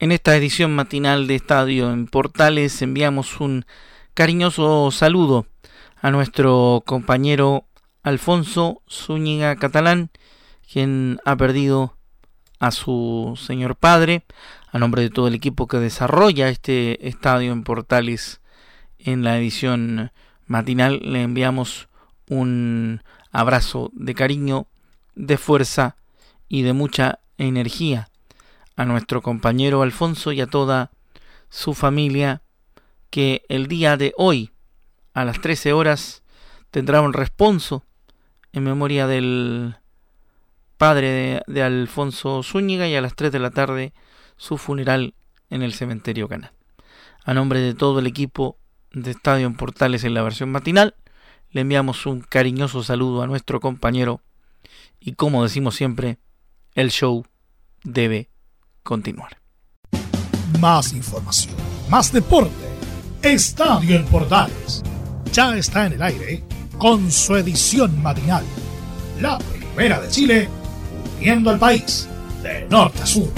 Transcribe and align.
En 0.00 0.12
esta 0.12 0.34
edición 0.34 0.74
matinal 0.74 1.26
de 1.26 1.34
Estadio 1.34 1.92
en 1.92 2.06
Portales 2.06 2.80
enviamos 2.80 3.38
un 3.38 3.66
cariñoso 4.14 4.90
saludo 4.92 5.46
a 6.00 6.10
nuestro 6.10 6.82
compañero 6.86 7.66
Alfonso 8.02 8.80
Zúñiga 8.88 9.54
Catalán, 9.56 10.08
quien 10.72 11.20
ha 11.26 11.36
perdido 11.36 11.98
a 12.60 12.70
su 12.70 13.38
señor 13.38 13.76
padre, 13.76 14.24
a 14.72 14.78
nombre 14.78 15.02
de 15.02 15.10
todo 15.10 15.28
el 15.28 15.34
equipo 15.34 15.68
que 15.68 15.76
desarrolla 15.76 16.48
este 16.48 17.06
estadio 17.06 17.52
en 17.52 17.62
Portales 17.62 18.40
en 18.98 19.22
la 19.22 19.36
edición 19.36 20.12
matinal, 20.46 21.00
le 21.02 21.20
enviamos 21.20 21.90
un 22.26 23.02
abrazo 23.32 23.90
de 23.92 24.14
cariño, 24.14 24.66
de 25.14 25.36
fuerza 25.36 25.96
y 26.48 26.62
de 26.62 26.72
mucha 26.72 27.20
energía 27.36 28.09
a 28.80 28.86
nuestro 28.86 29.20
compañero 29.20 29.82
Alfonso 29.82 30.32
y 30.32 30.40
a 30.40 30.46
toda 30.46 30.90
su 31.50 31.74
familia 31.74 32.40
que 33.10 33.42
el 33.50 33.66
día 33.66 33.98
de 33.98 34.14
hoy 34.16 34.52
a 35.12 35.26
las 35.26 35.38
13 35.42 35.74
horas 35.74 36.22
tendrá 36.70 37.02
un 37.02 37.12
responso 37.12 37.84
en 38.54 38.64
memoria 38.64 39.06
del 39.06 39.76
padre 40.78 41.42
de, 41.46 41.62
Alfonso 41.62 42.42
Zúñiga 42.42 42.88
y 42.88 42.94
a 42.94 43.02
las 43.02 43.14
3 43.16 43.30
de 43.30 43.38
la 43.38 43.50
tarde 43.50 43.92
su 44.38 44.56
funeral 44.56 45.12
en 45.50 45.60
el 45.60 45.74
cementerio 45.74 46.26
Cana. 46.26 46.54
A 47.26 47.34
nombre 47.34 47.60
de 47.60 47.74
todo 47.74 47.98
el 47.98 48.06
equipo 48.06 48.56
de 48.92 49.10
Estadio 49.10 49.46
en 49.46 49.56
Portales 49.56 50.04
en 50.04 50.14
la 50.14 50.22
versión 50.22 50.50
matinal, 50.50 50.94
le 51.50 51.60
enviamos 51.60 52.06
un 52.06 52.22
cariñoso 52.22 52.82
saludo 52.82 53.20
a 53.20 53.26
nuestro 53.26 53.60
compañero 53.60 54.22
y 55.00 55.16
como 55.16 55.42
decimos 55.42 55.74
siempre, 55.74 56.16
el 56.74 56.90
show 56.90 57.26
debe 57.84 58.29
continuar. 58.90 59.38
Más 60.58 60.92
información, 60.92 61.54
más 61.88 62.12
deporte. 62.12 62.50
Estadio 63.22 63.94
en 63.94 64.04
Portales. 64.06 64.82
Ya 65.32 65.56
está 65.56 65.86
en 65.86 65.92
el 65.92 66.02
aire 66.02 66.42
con 66.76 67.08
su 67.12 67.36
edición 67.36 68.02
matinal. 68.02 68.44
La 69.20 69.38
primera 69.38 70.00
de 70.00 70.08
Chile, 70.08 70.48
uniendo 71.18 71.50
al 71.50 71.60
país 71.60 72.08
de 72.42 72.66
norte 72.68 73.00
a 73.00 73.06
sur. 73.06 73.30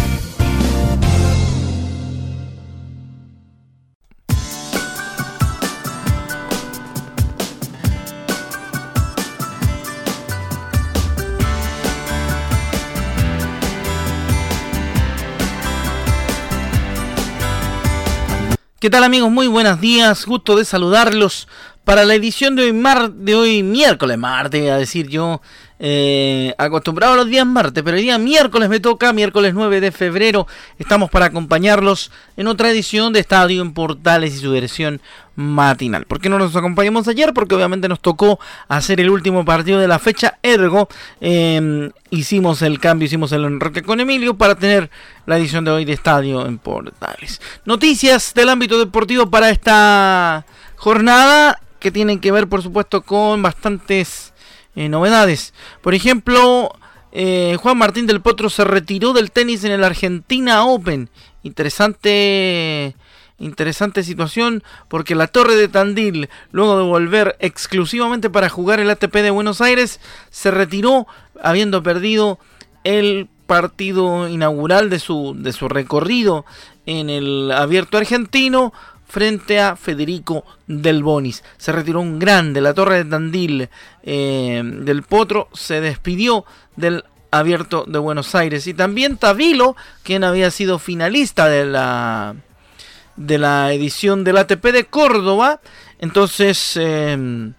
¿Qué 18.82 18.90
tal 18.90 19.04
amigos? 19.04 19.30
Muy 19.30 19.46
buenos 19.46 19.80
días, 19.80 20.26
gusto 20.26 20.56
de 20.56 20.64
saludarlos 20.64 21.46
para 21.84 22.04
la 22.04 22.16
edición 22.16 22.56
de 22.56 22.64
hoy, 22.64 22.82
de 23.14 23.34
hoy 23.36 23.62
miércoles, 23.62 24.18
martes, 24.18 24.68
a 24.68 24.76
decir 24.76 25.06
yo, 25.06 25.40
eh, 25.84 26.54
acostumbrado 26.58 27.14
a 27.14 27.16
los 27.16 27.26
días 27.26 27.44
martes, 27.44 27.82
pero 27.82 27.96
el 27.96 28.04
día 28.04 28.16
miércoles 28.16 28.68
me 28.68 28.78
toca, 28.78 29.12
miércoles 29.12 29.52
9 29.52 29.80
de 29.80 29.90
febrero, 29.90 30.46
estamos 30.78 31.10
para 31.10 31.26
acompañarlos 31.26 32.12
en 32.36 32.46
otra 32.46 32.70
edición 32.70 33.12
de 33.12 33.18
Estadio 33.18 33.60
en 33.60 33.74
Portales 33.74 34.32
y 34.32 34.38
su 34.38 34.52
dirección 34.52 35.00
matinal. 35.34 36.04
¿Por 36.04 36.20
qué 36.20 36.28
no 36.28 36.38
nos 36.38 36.54
acompañamos 36.54 37.08
ayer? 37.08 37.34
Porque 37.34 37.56
obviamente 37.56 37.88
nos 37.88 37.98
tocó 37.98 38.38
hacer 38.68 39.00
el 39.00 39.10
último 39.10 39.44
partido 39.44 39.80
de 39.80 39.88
la 39.88 39.98
fecha, 39.98 40.38
ergo 40.44 40.88
em, 41.20 41.90
hicimos 42.10 42.62
el 42.62 42.78
cambio, 42.78 43.06
hicimos 43.06 43.32
el 43.32 43.44
enroque 43.44 43.82
con 43.82 43.98
Emilio 43.98 44.34
para 44.34 44.54
tener 44.54 44.88
la 45.26 45.36
edición 45.36 45.64
de 45.64 45.72
hoy 45.72 45.84
de 45.84 45.94
Estadio 45.94 46.46
en 46.46 46.58
Portales. 46.58 47.40
Noticias 47.64 48.34
del 48.34 48.50
ámbito 48.50 48.78
deportivo 48.78 49.28
para 49.30 49.50
esta 49.50 50.46
jornada 50.76 51.58
que 51.80 51.90
tienen 51.90 52.20
que 52.20 52.30
ver 52.30 52.48
por 52.48 52.62
supuesto 52.62 53.02
con 53.02 53.42
bastantes 53.42 54.31
eh, 54.74 54.88
novedades. 54.88 55.54
Por 55.80 55.94
ejemplo, 55.94 56.72
eh, 57.12 57.56
Juan 57.60 57.76
Martín 57.76 58.06
del 58.06 58.22
Potro 58.22 58.48
se 58.48 58.64
retiró 58.64 59.12
del 59.12 59.30
tenis 59.30 59.64
en 59.64 59.72
el 59.72 59.84
Argentina 59.84 60.64
Open. 60.64 61.10
Interesante, 61.42 62.94
interesante 63.38 64.02
situación 64.02 64.62
porque 64.88 65.14
la 65.14 65.26
Torre 65.26 65.56
de 65.56 65.68
Tandil, 65.68 66.30
luego 66.52 66.78
de 66.78 66.84
volver 66.84 67.36
exclusivamente 67.40 68.30
para 68.30 68.48
jugar 68.48 68.80
el 68.80 68.90
ATP 68.90 69.14
de 69.16 69.30
Buenos 69.30 69.60
Aires, 69.60 70.00
se 70.30 70.50
retiró 70.50 71.06
habiendo 71.42 71.82
perdido 71.82 72.38
el 72.84 73.28
partido 73.46 74.28
inaugural 74.28 74.88
de 74.88 74.98
su, 74.98 75.34
de 75.36 75.52
su 75.52 75.68
recorrido 75.68 76.46
en 76.86 77.10
el 77.10 77.52
abierto 77.52 77.98
argentino 77.98 78.72
frente 79.12 79.60
a 79.60 79.76
Federico 79.76 80.42
del 80.66 81.02
Bonis. 81.02 81.44
Se 81.58 81.70
retiró 81.70 82.00
un 82.00 82.18
grande, 82.18 82.62
la 82.62 82.72
Torre 82.72 83.04
de 83.04 83.10
Tandil 83.10 83.68
eh, 84.02 84.62
del 84.64 85.02
Potro 85.02 85.50
se 85.52 85.82
despidió 85.82 86.46
del 86.76 87.04
Abierto 87.30 87.84
de 87.86 87.98
Buenos 87.98 88.34
Aires 88.34 88.66
y 88.66 88.72
también 88.72 89.18
Tavilo, 89.18 89.76
quien 90.02 90.24
había 90.24 90.50
sido 90.50 90.78
finalista 90.78 91.50
de 91.50 91.66
la 91.66 92.36
de 93.16 93.36
la 93.36 93.74
edición 93.74 94.24
del 94.24 94.38
ATP 94.38 94.64
de 94.68 94.84
Córdoba, 94.84 95.60
entonces 95.98 96.78
eh, 96.80 97.52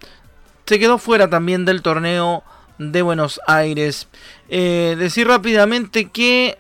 se 0.65 0.79
quedó 0.79 0.97
fuera 0.97 1.29
también 1.29 1.65
del 1.65 1.83
torneo 1.83 2.43
de 2.79 3.03
Buenos 3.03 3.39
Aires. 3.45 4.07
Eh, 4.49 4.95
decir 4.97 5.27
rápidamente 5.27 6.09
que 6.09 6.57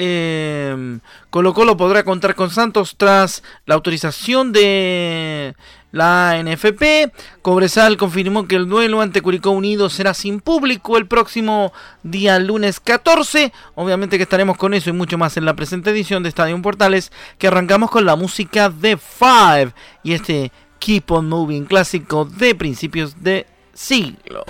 eh, 0.00 0.98
podrá 1.30 2.02
contar 2.02 2.34
con 2.34 2.50
Santos 2.50 2.94
tras 2.96 3.42
la 3.66 3.74
autorización 3.74 4.52
de 4.52 5.54
la 5.92 6.42
NFP. 6.42 7.12
Cobresal 7.42 7.96
confirmó 7.96 8.46
que 8.48 8.56
el 8.56 8.68
duelo 8.68 9.00
ante 9.00 9.22
Curicó 9.22 9.50
Unido 9.50 9.90
será 9.90 10.14
sin 10.14 10.40
público 10.40 10.96
el 10.96 11.06
próximo 11.06 11.72
día 12.02 12.38
lunes 12.38 12.80
14. 12.80 13.52
Obviamente 13.74 14.16
que 14.16 14.22
estaremos 14.22 14.56
con 14.56 14.74
eso 14.74 14.90
y 14.90 14.94
mucho 14.94 15.18
más 15.18 15.36
en 15.36 15.44
la 15.44 15.54
presente 15.54 15.90
edición 15.90 16.22
de 16.22 16.30
Estadio 16.30 16.60
Portales 16.62 17.12
que 17.38 17.48
arrancamos 17.48 17.90
con 17.90 18.06
la 18.06 18.16
música 18.16 18.70
de 18.70 18.96
Five 18.96 19.72
y 20.02 20.14
este 20.14 20.50
Keep 20.78 21.10
on 21.10 21.28
Moving 21.28 21.66
clásico 21.66 22.24
de 22.24 22.54
principios 22.54 23.22
de 23.22 23.46
siglo. 23.74 24.44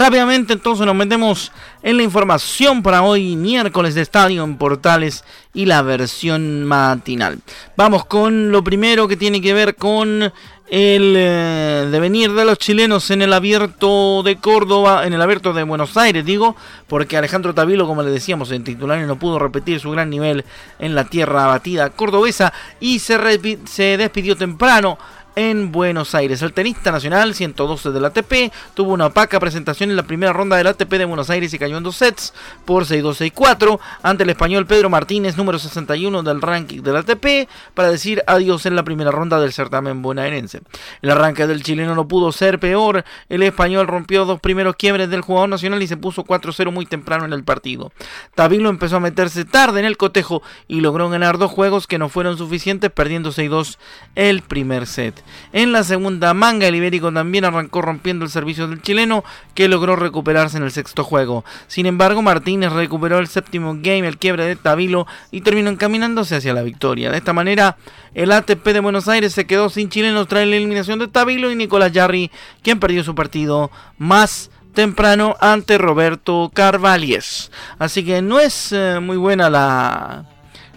Rápidamente 0.00 0.54
entonces 0.54 0.86
nos 0.86 0.94
metemos 0.94 1.52
en 1.82 1.98
la 1.98 2.02
información 2.02 2.82
para 2.82 3.02
hoy 3.02 3.36
miércoles 3.36 3.94
de 3.94 4.00
Estadio 4.00 4.42
en 4.44 4.56
Portales 4.56 5.24
y 5.52 5.66
la 5.66 5.82
versión 5.82 6.64
matinal. 6.64 7.38
Vamos 7.76 8.06
con 8.06 8.50
lo 8.50 8.64
primero 8.64 9.06
que 9.06 9.18
tiene 9.18 9.42
que 9.42 9.52
ver 9.52 9.76
con 9.76 10.32
el 10.70 11.14
eh, 11.18 11.88
devenir 11.90 12.32
de 12.32 12.46
los 12.46 12.56
chilenos 12.56 13.10
en 13.10 13.20
el 13.20 13.34
abierto 13.34 14.22
de 14.22 14.36
Córdoba, 14.36 15.04
en 15.04 15.12
el 15.12 15.20
abierto 15.20 15.52
de 15.52 15.64
Buenos 15.64 15.94
Aires, 15.98 16.24
digo, 16.24 16.56
porque 16.86 17.18
Alejandro 17.18 17.52
Tavilo, 17.52 17.86
como 17.86 18.02
le 18.02 18.10
decíamos 18.10 18.50
en 18.52 18.64
titular, 18.64 18.98
no 19.00 19.18
pudo 19.18 19.38
repetir 19.38 19.80
su 19.80 19.90
gran 19.90 20.08
nivel 20.08 20.46
en 20.78 20.94
la 20.94 21.04
tierra 21.04 21.46
batida 21.46 21.90
cordobesa 21.90 22.54
y 22.80 23.00
se, 23.00 23.18
se 23.66 23.98
despidió 23.98 24.34
temprano 24.34 24.96
en 25.36 25.72
Buenos 25.72 26.14
Aires. 26.14 26.42
El 26.42 26.52
tenista 26.52 26.90
nacional 26.90 27.34
112 27.34 27.90
del 27.90 28.04
ATP 28.04 28.52
tuvo 28.74 28.92
una 28.92 29.06
opaca 29.06 29.40
presentación 29.40 29.90
en 29.90 29.96
la 29.96 30.02
primera 30.02 30.32
ronda 30.32 30.56
del 30.56 30.66
ATP 30.66 30.90
de 30.92 31.04
Buenos 31.04 31.30
Aires 31.30 31.52
y 31.54 31.58
cayó 31.58 31.76
en 31.76 31.82
dos 31.82 31.96
sets 31.96 32.34
por 32.64 32.84
6-2, 32.84 33.32
6-4 33.32 33.78
ante 34.02 34.24
el 34.24 34.30
español 34.30 34.66
Pedro 34.66 34.90
Martínez, 34.90 35.36
número 35.36 35.58
61 35.58 36.22
del 36.22 36.42
ranking 36.42 36.82
del 36.82 36.96
ATP, 36.96 37.48
para 37.74 37.90
decir 37.90 38.22
adiós 38.26 38.66
en 38.66 38.76
la 38.76 38.82
primera 38.82 39.10
ronda 39.10 39.40
del 39.40 39.52
certamen 39.52 40.02
bonaerense. 40.02 40.62
El 41.02 41.10
arranque 41.10 41.46
del 41.46 41.62
chileno 41.62 41.94
no 41.94 42.08
pudo 42.08 42.32
ser 42.32 42.58
peor. 42.58 43.04
El 43.28 43.42
español 43.42 43.86
rompió 43.86 44.24
dos 44.24 44.40
primeros 44.40 44.76
quiebres 44.76 45.10
del 45.10 45.22
jugador 45.22 45.48
nacional 45.48 45.82
y 45.82 45.86
se 45.86 45.96
puso 45.96 46.24
4-0 46.24 46.72
muy 46.72 46.86
temprano 46.86 47.24
en 47.24 47.32
el 47.32 47.44
partido. 47.44 47.92
Tabilo 48.34 48.68
empezó 48.68 48.96
a 48.96 49.00
meterse 49.00 49.44
tarde 49.44 49.80
en 49.80 49.86
el 49.86 49.96
cotejo 49.96 50.42
y 50.68 50.80
logró 50.80 51.08
ganar 51.08 51.38
dos 51.38 51.50
juegos 51.50 51.86
que 51.86 51.98
no 51.98 52.08
fueron 52.08 52.36
suficientes, 52.38 52.90
perdiendo 52.90 53.30
6-2 53.30 53.78
el 54.14 54.42
primer 54.42 54.86
set. 54.86 55.22
En 55.52 55.72
la 55.72 55.84
segunda 55.84 56.34
manga, 56.34 56.66
el 56.66 56.74
ibérico 56.74 57.12
también 57.12 57.44
arrancó 57.44 57.82
rompiendo 57.82 58.24
el 58.24 58.30
servicio 58.30 58.68
del 58.68 58.82
chileno, 58.82 59.24
que 59.54 59.68
logró 59.68 59.96
recuperarse 59.96 60.56
en 60.56 60.62
el 60.62 60.70
sexto 60.70 61.04
juego. 61.04 61.44
Sin 61.66 61.86
embargo, 61.86 62.22
Martínez 62.22 62.72
recuperó 62.72 63.18
el 63.18 63.28
séptimo 63.28 63.74
game, 63.74 64.06
el 64.06 64.18
quiebre 64.18 64.44
de 64.44 64.56
Tabilo, 64.56 65.06
y 65.30 65.40
terminó 65.40 65.70
encaminándose 65.70 66.36
hacia 66.36 66.54
la 66.54 66.62
victoria. 66.62 67.10
De 67.10 67.18
esta 67.18 67.32
manera, 67.32 67.76
el 68.14 68.32
ATP 68.32 68.64
de 68.66 68.80
Buenos 68.80 69.08
Aires 69.08 69.32
se 69.32 69.46
quedó 69.46 69.68
sin 69.68 69.88
chilenos 69.88 70.28
tras 70.28 70.46
la 70.46 70.56
eliminación 70.56 70.98
de 70.98 71.08
Tabilo 71.08 71.50
y 71.50 71.56
Nicolás 71.56 71.92
Jarry, 71.92 72.30
quien 72.62 72.80
perdió 72.80 73.04
su 73.04 73.14
partido 73.14 73.70
más 73.98 74.50
temprano 74.74 75.36
ante 75.40 75.78
Roberto 75.78 76.50
Carvalhes. 76.54 77.50
Así 77.78 78.04
que 78.04 78.22
no 78.22 78.38
es 78.38 78.72
eh, 78.72 78.98
muy 79.00 79.16
buena 79.16 79.50
la, 79.50 80.24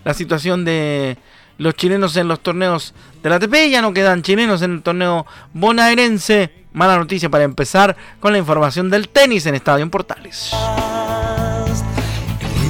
la 0.04 0.14
situación 0.14 0.66
de 0.66 1.18
los 1.58 1.76
chilenos 1.76 2.16
en 2.18 2.28
los 2.28 2.40
torneos 2.42 2.94
de 3.22 3.30
la 3.30 3.36
ATP. 3.36 3.70
Ya 3.70 3.82
no 3.82 3.94
quedan 3.94 4.22
chilenos 4.22 4.62
en 4.62 4.74
el 4.74 4.82
torneo 4.82 5.26
bonaerense. 5.54 6.52
Mala 6.74 6.98
noticia 6.98 7.30
para 7.30 7.44
empezar 7.44 7.96
con 8.20 8.34
la 8.34 8.40
información 8.40 8.90
del 8.90 9.10
tenis 9.10 9.46
en 9.46 9.56
Estadio 9.56 9.90
Portales. 9.90 10.52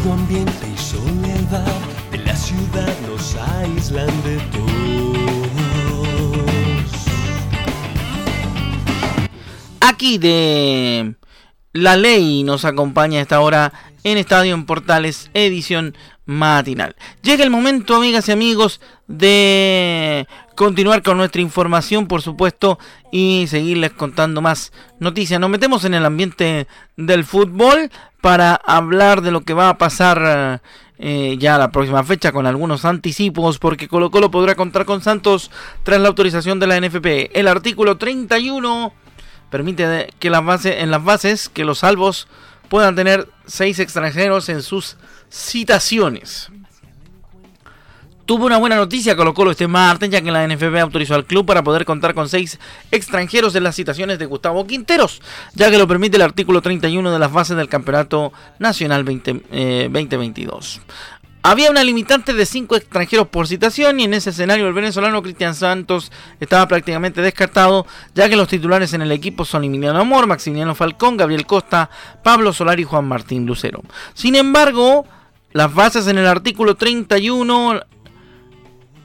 El 0.03 0.11
ambiente 0.11 0.67
y 0.73 0.77
soledad 0.77 1.65
de 2.11 2.17
la 2.17 2.35
ciudad 2.35 2.93
nos 3.07 3.35
aíslan 3.35 4.07
de 4.23 4.41
Aquí 9.85 10.17
de 10.17 11.15
La 11.73 11.97
Ley 11.97 12.43
nos 12.43 12.63
acompaña 12.63 13.19
a 13.19 13.21
esta 13.21 13.41
hora 13.41 13.73
en 14.05 14.17
Estadio 14.17 14.53
en 14.53 14.65
Portales, 14.65 15.29
edición 15.33 15.95
matinal. 16.25 16.95
Llega 17.21 17.43
el 17.43 17.49
momento, 17.49 17.95
amigas 17.95 18.29
y 18.29 18.31
amigos, 18.31 18.79
de 19.07 20.27
continuar 20.55 21.01
con 21.03 21.17
nuestra 21.17 21.41
información, 21.41 22.07
por 22.07 22.21
supuesto, 22.21 22.79
y 23.11 23.45
seguirles 23.47 23.91
contando 23.91 24.41
más 24.41 24.71
noticias. 24.99 25.39
Nos 25.39 25.49
metemos 25.49 25.85
en 25.85 25.93
el 25.93 26.05
ambiente 26.05 26.67
del 26.95 27.25
fútbol 27.25 27.91
para 28.21 28.55
hablar 28.55 29.21
de 29.21 29.31
lo 29.31 29.41
que 29.41 29.53
va 29.53 29.69
a 29.69 29.77
pasar 29.77 30.61
eh, 30.97 31.35
ya 31.37 31.57
la 31.57 31.71
próxima 31.71 32.03
fecha 32.03 32.31
con 32.31 32.45
algunos 32.45 32.85
anticipos, 32.85 33.59
porque 33.59 33.89
Colo 33.89 34.11
Colo 34.11 34.31
podrá 34.31 34.55
contar 34.55 34.85
con 34.85 35.01
Santos 35.01 35.51
tras 35.83 35.99
la 35.99 36.07
autorización 36.07 36.59
de 36.59 36.67
la 36.67 36.79
NFP. 36.79 37.37
El 37.37 37.49
artículo 37.49 37.97
31 37.97 38.93
permite 39.49 40.13
que 40.19 40.29
las 40.29 40.45
bases, 40.45 40.75
en 40.79 40.91
las 40.91 41.03
bases 41.03 41.49
que 41.49 41.65
los 41.65 41.79
salvos 41.79 42.27
puedan 42.73 42.95
tener 42.95 43.29
seis 43.45 43.77
extranjeros 43.77 44.49
en 44.49 44.63
sus 44.63 44.97
citaciones. 45.29 46.49
Tuvo 48.25 48.47
una 48.47 48.57
buena 48.57 48.77
noticia 48.77 49.15
Colo 49.15 49.35
Colo 49.35 49.51
este 49.51 49.67
martes, 49.67 50.09
ya 50.09 50.21
que 50.21 50.31
la 50.31 50.47
NFB 50.47 50.79
autorizó 50.79 51.13
al 51.13 51.25
club 51.25 51.45
para 51.45 51.63
poder 51.63 51.85
contar 51.85 52.15
con 52.15 52.27
seis 52.29 52.59
extranjeros 52.89 53.53
en 53.53 53.63
las 53.63 53.75
citaciones 53.75 54.17
de 54.17 54.25
Gustavo 54.25 54.65
Quinteros, 54.65 55.21
ya 55.53 55.69
que 55.69 55.77
lo 55.77 55.87
permite 55.87 56.15
el 56.15 56.23
artículo 56.23 56.63
31 56.63 57.11
de 57.11 57.19
las 57.19 57.31
bases 57.31 57.55
del 57.55 57.69
Campeonato 57.69 58.33
Nacional 58.57 59.05
2022. 59.05 60.81
Había 61.45 61.69
una 61.69 61.83
limitante 61.83 62.33
de 62.33 62.45
cinco 62.45 62.77
extranjeros 62.77 63.27
por 63.27 63.47
citación 63.47 63.99
y 63.99 64.05
en 64.05 64.13
ese 64.13 64.29
escenario 64.29 64.65
el 64.65 64.73
venezolano 64.73 65.21
Cristian 65.21 65.53
Santos 65.53 66.09
estaba 66.39 66.69
prácticamente 66.69 67.21
descartado, 67.21 67.85
ya 68.15 68.29
que 68.29 68.37
los 68.37 68.47
titulares 68.47 68.93
en 68.93 69.01
el 69.01 69.11
equipo 69.11 69.43
son 69.43 69.65
Emiliano 69.65 69.99
Amor, 69.99 70.25
Maximiliano 70.25 70.73
Falcón, 70.73 71.17
Gabriel 71.17 71.45
Costa, 71.45 71.89
Pablo 72.23 72.53
Solari 72.53 72.83
y 72.83 72.85
Juan 72.85 73.05
Martín 73.09 73.45
Lucero. 73.45 73.83
Sin 74.13 74.35
embargo, 74.35 75.05
las 75.51 75.73
bases 75.73 76.07
en 76.07 76.17
el 76.17 76.27
artículo 76.27 76.75
31 76.75 77.81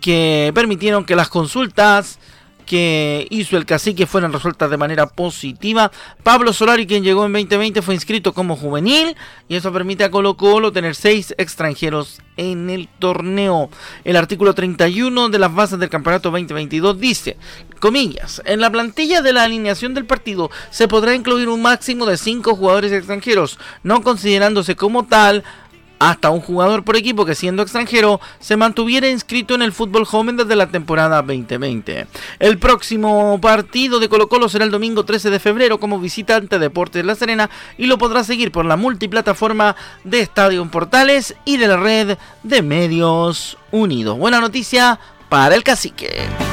que 0.01 0.53
permitieron 0.55 1.05
que 1.05 1.17
las 1.17 1.29
consultas 1.31 2.21
que 2.69 3.27
hizo 3.31 3.57
el 3.57 3.65
cacique 3.65 4.07
fueron 4.07 4.31
resueltas 4.31 4.71
de 4.71 4.77
manera 4.77 5.07
positiva. 5.07 5.91
Pablo 6.23 6.53
Solari, 6.53 6.87
quien 6.87 7.03
llegó 7.03 7.25
en 7.25 7.33
2020, 7.33 7.81
fue 7.81 7.95
inscrito 7.95 8.35
como 8.35 8.57
juvenil 8.57 9.17
y 9.49 9.57
eso 9.57 9.73
permite 9.73 10.05
a 10.05 10.11
Colo 10.11 10.37
Colo 10.37 10.71
tener 10.71 10.95
seis 10.95 11.35
extranjeros 11.39 12.21
en 12.37 12.69
el 12.69 12.89
torneo. 12.99 13.71
El 14.05 14.17
artículo 14.17 14.55
31 14.55 15.31
de 15.31 15.39
las 15.39 15.55
bases 15.55 15.79
del 15.79 15.89
campeonato 15.89 16.31
2022 16.31 17.01
dice, 17.01 17.39
comillas, 17.81 18.43
en 18.45 18.61
la 18.61 18.71
plantilla 18.71 19.23
de 19.23 19.33
la 19.33 19.45
alineación 19.45 19.95
del 19.95 20.05
partido 20.05 20.51
se 20.71 20.89
podrá 20.89 21.15
incluir 21.15 21.49
un 21.49 21.63
máximo 21.63 22.05
de 22.05 22.19
cinco 22.19 22.55
jugadores 22.55 22.93
extranjeros, 22.93 23.59
no 23.83 24.03
considerándose 24.03 24.77
como 24.77 25.07
tal 25.07 25.43
hasta 25.99 26.31
un 26.31 26.41
jugador 26.41 26.85
por 26.85 26.97
equipo 26.97 27.25
que 27.25 27.35
siendo 27.35 27.63
extranjero 27.63 28.21
se 28.41 28.57
mantuviera 28.57 29.09
inscrito 29.09 29.55
en 29.55 29.63
el 29.63 29.73
fútbol 29.73 30.05
joven 30.05 30.37
desde 30.37 30.57
la 30.57 30.69
temporada 30.69 31.23
2020. 31.23 32.07
El 32.39 32.59
próximo 32.59 33.39
partido 33.41 34.01
de 34.01 34.09
Colo 34.09 34.29
Colo 34.29 34.49
será 34.49 34.65
el 34.65 34.71
domingo 34.71 35.05
13 35.05 35.31
de 35.31 35.39
febrero 35.39 35.79
como 35.79 36.01
visitante 36.01 36.59
Deportes 36.59 37.05
La 37.05 37.15
Serena 37.15 37.51
y 37.77 37.87
lo 37.87 37.99
podrá 37.99 38.25
seguir 38.25 38.53
por 38.53 38.65
la 38.65 38.77
multiplataforma 38.77 39.77
de 40.05 40.21
Estadio 40.21 40.65
Portales 40.71 41.35
y 41.45 41.57
de 41.57 41.69
la 41.69 41.77
red 41.77 42.19
de 42.43 42.63
Medios 42.63 43.59
Unidos. 43.71 44.19
Buena 44.19 44.41
noticia 44.41 44.99
para 45.29 45.55
el 45.55 45.63
cacique. 45.63 46.48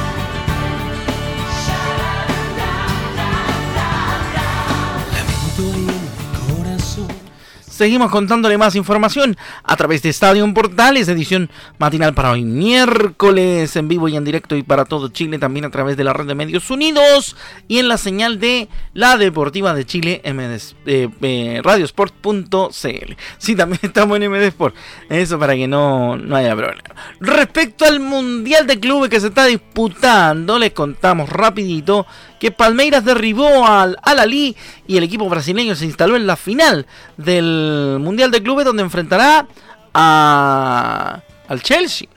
Seguimos 7.76 8.10
contándole 8.10 8.56
más 8.56 8.74
información 8.74 9.36
a 9.62 9.76
través 9.76 10.00
de 10.00 10.08
Estadio 10.08 10.46
Portales, 10.54 11.08
edición 11.08 11.50
matinal 11.76 12.14
para 12.14 12.30
hoy 12.30 12.42
miércoles, 12.42 13.76
en 13.76 13.86
vivo 13.86 14.08
y 14.08 14.16
en 14.16 14.24
directo 14.24 14.56
y 14.56 14.62
para 14.62 14.86
todo 14.86 15.08
Chile, 15.08 15.38
también 15.38 15.66
a 15.66 15.70
través 15.70 15.98
de 15.98 16.04
la 16.04 16.14
red 16.14 16.24
de 16.24 16.34
Medios 16.34 16.70
Unidos 16.70 17.36
y 17.68 17.78
en 17.78 17.88
la 17.88 17.98
señal 17.98 18.40
de 18.40 18.70
la 18.94 19.18
Deportiva 19.18 19.74
de 19.74 19.84
Chile, 19.84 20.22
MD, 20.24 20.58
eh, 20.86 21.10
eh, 21.20 21.60
radiosport.cl. 21.62 23.12
Sí, 23.36 23.54
también 23.54 23.80
estamos 23.82 24.18
en 24.18 24.30
MD 24.30 24.44
Sport, 24.44 24.74
eso 25.10 25.38
para 25.38 25.54
que 25.54 25.68
no, 25.68 26.16
no 26.16 26.34
haya 26.34 26.56
problema. 26.56 26.94
Respecto 27.20 27.84
al 27.84 28.00
Mundial 28.00 28.66
de 28.66 28.80
Clubes 28.80 29.10
que 29.10 29.20
se 29.20 29.26
está 29.26 29.44
disputando, 29.44 30.58
les 30.58 30.72
contamos 30.72 31.28
rapidito 31.28 32.06
que 32.38 32.50
Palmeiras 32.50 33.04
derribó 33.04 33.66
al 33.66 33.96
Al-Ali 34.02 34.56
y 34.86 34.96
el 34.96 35.04
equipo 35.04 35.28
brasileño 35.28 35.74
se 35.74 35.84
instaló 35.86 36.16
en 36.16 36.26
la 36.26 36.36
final 36.36 36.86
del 37.16 37.98
Mundial 38.00 38.30
de 38.30 38.42
Clubes 38.42 38.64
donde 38.64 38.82
enfrentará 38.82 39.46
a, 39.94 41.20
al 41.48 41.62
Chelsea. 41.62 42.08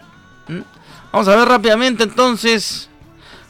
¿Mm? 0.48 0.62
Vamos 1.12 1.28
a 1.28 1.36
ver 1.36 1.48
rápidamente 1.48 2.04
entonces, 2.04 2.90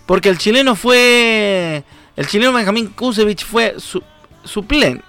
porque 0.06 0.30
el 0.30 0.38
chileno 0.38 0.76
fue, 0.76 1.84
el 2.16 2.28
chileno 2.28 2.54
Benjamín 2.54 2.88
Kusevich 2.88 3.46
fue 3.46 3.76
suplente. 4.44 5.04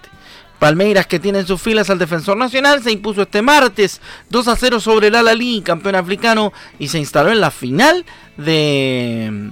Palmeiras, 0.59 1.07
que 1.07 1.19
tiene 1.19 1.39
en 1.39 1.47
sus 1.47 1.61
filas 1.61 1.89
al 1.89 1.99
defensor 1.99 2.37
nacional, 2.37 2.83
se 2.83 2.93
impuso 2.93 3.23
este 3.23 3.41
martes 3.41 4.01
2 4.29 4.49
a 4.49 4.57
0 4.57 4.79
sobre 4.79 5.07
el 5.07 5.15
Al-Ali, 5.15 5.63
campeón 5.63 5.95
africano, 5.95 6.53
y 6.79 6.89
se 6.89 6.99
instaló 6.99 7.31
en 7.31 7.41
la 7.41 7.51
final 7.51 8.05
de 8.37 9.51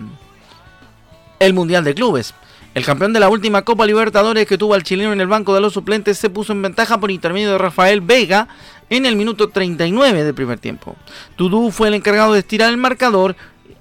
el 1.39 1.55
Mundial 1.55 1.85
de 1.85 1.95
Clubes. 1.95 2.35
El 2.75 2.85
campeón 2.85 3.13
de 3.13 3.21
la 3.21 3.29
última 3.29 3.63
Copa 3.63 3.87
Libertadores 3.87 4.47
que 4.47 4.59
tuvo 4.59 4.75
al 4.75 4.83
chileno 4.83 5.13
en 5.13 5.21
el 5.21 5.27
banco 5.27 5.55
de 5.55 5.61
los 5.61 5.73
suplentes 5.73 6.19
se 6.19 6.31
puso 6.31 6.53
en 6.53 6.63
ventaja 6.63 7.01
por 7.01 7.11
intermedio 7.11 7.51
de 7.53 7.59
Rafael 7.59 8.01
Vega 8.01 8.47
en 8.91 9.07
el 9.07 9.17
minuto 9.17 9.49
39 9.49 10.23
del 10.23 10.35
primer 10.35 10.59
tiempo. 10.59 10.95
Tudú 11.37 11.71
fue 11.71 11.89
el 11.89 11.95
encargado 11.95 12.35
de 12.35 12.41
estirar 12.41 12.71
el 12.71 12.77
marcador 12.77 13.37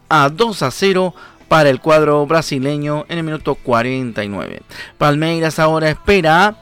a 0.10 0.30
2 0.30 0.64
a 0.64 0.72
0 0.72 1.14
para 1.48 1.70
el 1.70 1.80
cuadro 1.80 2.26
brasileño 2.26 3.06
en 3.10 3.20
el 3.20 3.24
minuto 3.24 3.56
49. 3.56 4.62
Palmeiras 4.98 5.60
ahora 5.60 5.90
espera 5.90 6.56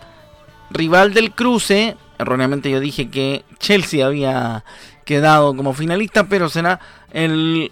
rival 0.71 1.13
del 1.13 1.31
cruce. 1.31 1.95
Erróneamente 2.17 2.69
yo 2.69 2.79
dije 2.79 3.09
que 3.09 3.43
Chelsea 3.59 4.05
había 4.05 4.63
quedado 5.05 5.55
como 5.55 5.73
finalista, 5.73 6.27
pero 6.27 6.49
será 6.49 6.79
el 7.11 7.71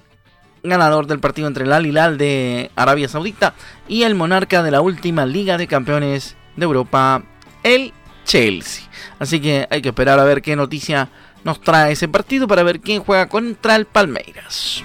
ganador 0.64 1.08
del 1.08 1.20
partido 1.20 1.48
entre 1.48 1.66
el 1.66 1.74
Al 1.74 1.86
Hilal 1.86 2.18
de 2.18 2.72
Arabia 2.76 3.10
Saudita 3.10 3.54
y 3.88 4.04
el 4.04 4.16
monarca 4.16 4.64
de 4.64 4.72
la 4.72 4.82
última 4.82 5.26
Liga 5.26 5.58
de 5.58 5.68
Campeones 5.68 6.36
de 6.56 6.64
Europa, 6.64 7.24
el 7.64 7.94
Chelsea. 8.26 8.86
Así 9.20 9.40
que 9.40 9.68
hay 9.70 9.82
que 9.82 9.90
esperar 9.90 10.20
a 10.20 10.24
ver 10.24 10.42
qué 10.42 10.56
noticia 10.56 11.10
nos 11.44 11.60
trae 11.60 11.92
ese 11.92 12.08
partido 12.08 12.48
para 12.48 12.64
ver 12.64 12.80
quién 12.80 13.04
juega 13.04 13.28
contra 13.28 13.76
el 13.76 13.86
Palmeiras. 13.86 14.84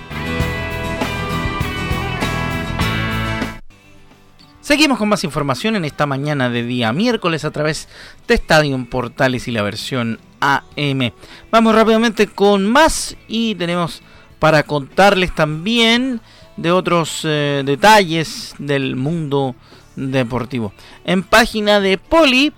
Seguimos 4.61 4.99
con 4.99 5.09
más 5.09 5.25
información 5.25 5.77
en 5.77 5.87
esta 5.87 6.05
mañana 6.05 6.51
de 6.51 6.63
día 6.63 6.93
miércoles 6.93 7.47
a 7.47 7.51
través 7.53 7.89
de 8.27 8.35
Estadio 8.35 8.79
Portales 8.91 9.49
y 9.49 9.53
la 9.53 9.63
versión 9.63 10.19
AM. 10.41 11.13
Vamos 11.51 11.75
rápidamente 11.75 12.27
con 12.27 12.67
más 12.67 13.17
y 13.29 13.55
tenemos 13.55 14.03
para 14.39 14.63
contarles 14.63 15.35
también 15.35 16.21
de 16.57 16.73
otros 16.73 17.23
eh, 17.25 17.63
detalles 17.65 18.55
del 18.59 18.97
mundo 18.97 19.55
deportivo. 19.97 20.73
En 21.05 21.23
página 21.23 21.81
de 21.81 21.99
Poli 21.99 22.53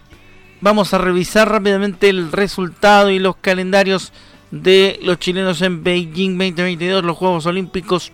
vamos 0.61 0.93
a 0.95 0.99
revisar 0.99 1.49
rápidamente 1.49 2.09
el 2.09 2.33
resultado 2.33 3.11
y 3.11 3.19
los 3.19 3.37
calendarios 3.37 4.13
de 4.51 4.99
los 5.03 5.19
chilenos 5.19 5.63
en 5.63 5.83
Beijing 5.83 6.37
2022, 6.37 7.05
los 7.05 7.17
Juegos 7.17 7.47
Olímpicos 7.47 8.13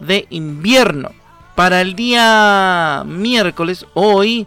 de 0.00 0.26
invierno. 0.30 1.10
Para 1.54 1.80
el 1.80 1.94
día 1.94 3.04
miércoles, 3.06 3.86
hoy, 3.94 4.46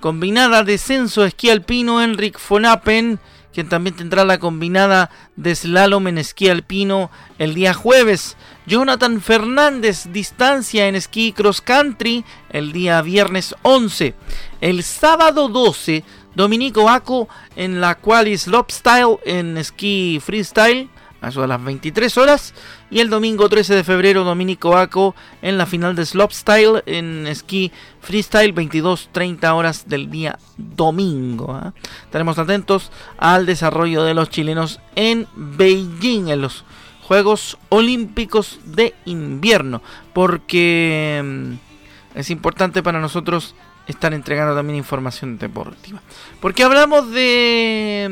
combinada 0.00 0.64
descenso 0.64 1.24
esquí 1.24 1.50
alpino 1.50 2.02
Enric 2.02 2.38
Fonapen, 2.38 3.20
quien 3.52 3.68
también 3.68 3.96
tendrá 3.96 4.24
la 4.24 4.38
combinada 4.38 5.10
de 5.36 5.54
slalom 5.54 6.08
en 6.08 6.18
esquí 6.18 6.48
alpino 6.48 7.10
el 7.38 7.54
día 7.54 7.74
jueves. 7.74 8.36
Jonathan 8.66 9.20
Fernández, 9.20 10.08
distancia 10.12 10.86
en 10.86 10.94
esquí 10.94 11.32
cross 11.32 11.60
country 11.60 12.24
el 12.50 12.72
día 12.72 13.02
viernes 13.02 13.54
11. 13.62 14.14
El 14.60 14.82
sábado 14.82 15.48
12, 15.48 16.04
Dominico 16.34 16.88
Aco 16.88 17.28
en 17.56 17.80
la 17.80 17.96
quali 17.96 18.36
slopestyle 18.38 19.18
en 19.24 19.56
esquí 19.58 20.20
freestyle 20.24 20.88
a 21.20 21.28
eso 21.28 21.40
de 21.42 21.48
las 21.48 21.62
23 21.62 22.16
horas. 22.18 22.54
Y 22.90 23.00
el 23.00 23.10
domingo 23.10 23.48
13 23.48 23.74
de 23.74 23.84
febrero, 23.84 24.24
Dominico 24.24 24.76
Aco 24.76 25.14
en 25.42 25.58
la 25.58 25.66
final 25.66 25.94
de 25.94 26.06
Slopestyle 26.06 26.82
en 26.86 27.26
esquí 27.26 27.72
freestyle, 28.00 28.54
22-30 28.54 29.54
horas 29.54 29.88
del 29.88 30.10
día 30.10 30.38
domingo. 30.56 31.52
¿ah? 31.52 31.72
Estaremos 32.04 32.38
atentos 32.38 32.90
al 33.18 33.46
desarrollo 33.46 34.04
de 34.04 34.14
los 34.14 34.30
chilenos 34.30 34.80
en 34.96 35.26
Beijing, 35.34 36.28
en 36.28 36.42
los 36.42 36.64
Juegos 37.02 37.58
Olímpicos 37.70 38.60
de 38.64 38.94
Invierno, 39.04 39.82
porque 40.12 41.20
mm, 41.24 42.18
es 42.18 42.30
importante 42.30 42.82
para 42.84 43.00
nosotros 43.00 43.56
estar 43.88 44.14
entregando 44.14 44.54
también 44.54 44.76
información 44.76 45.36
deportiva. 45.36 46.00
Porque 46.40 46.62
hablamos 46.62 47.10
de, 47.10 48.08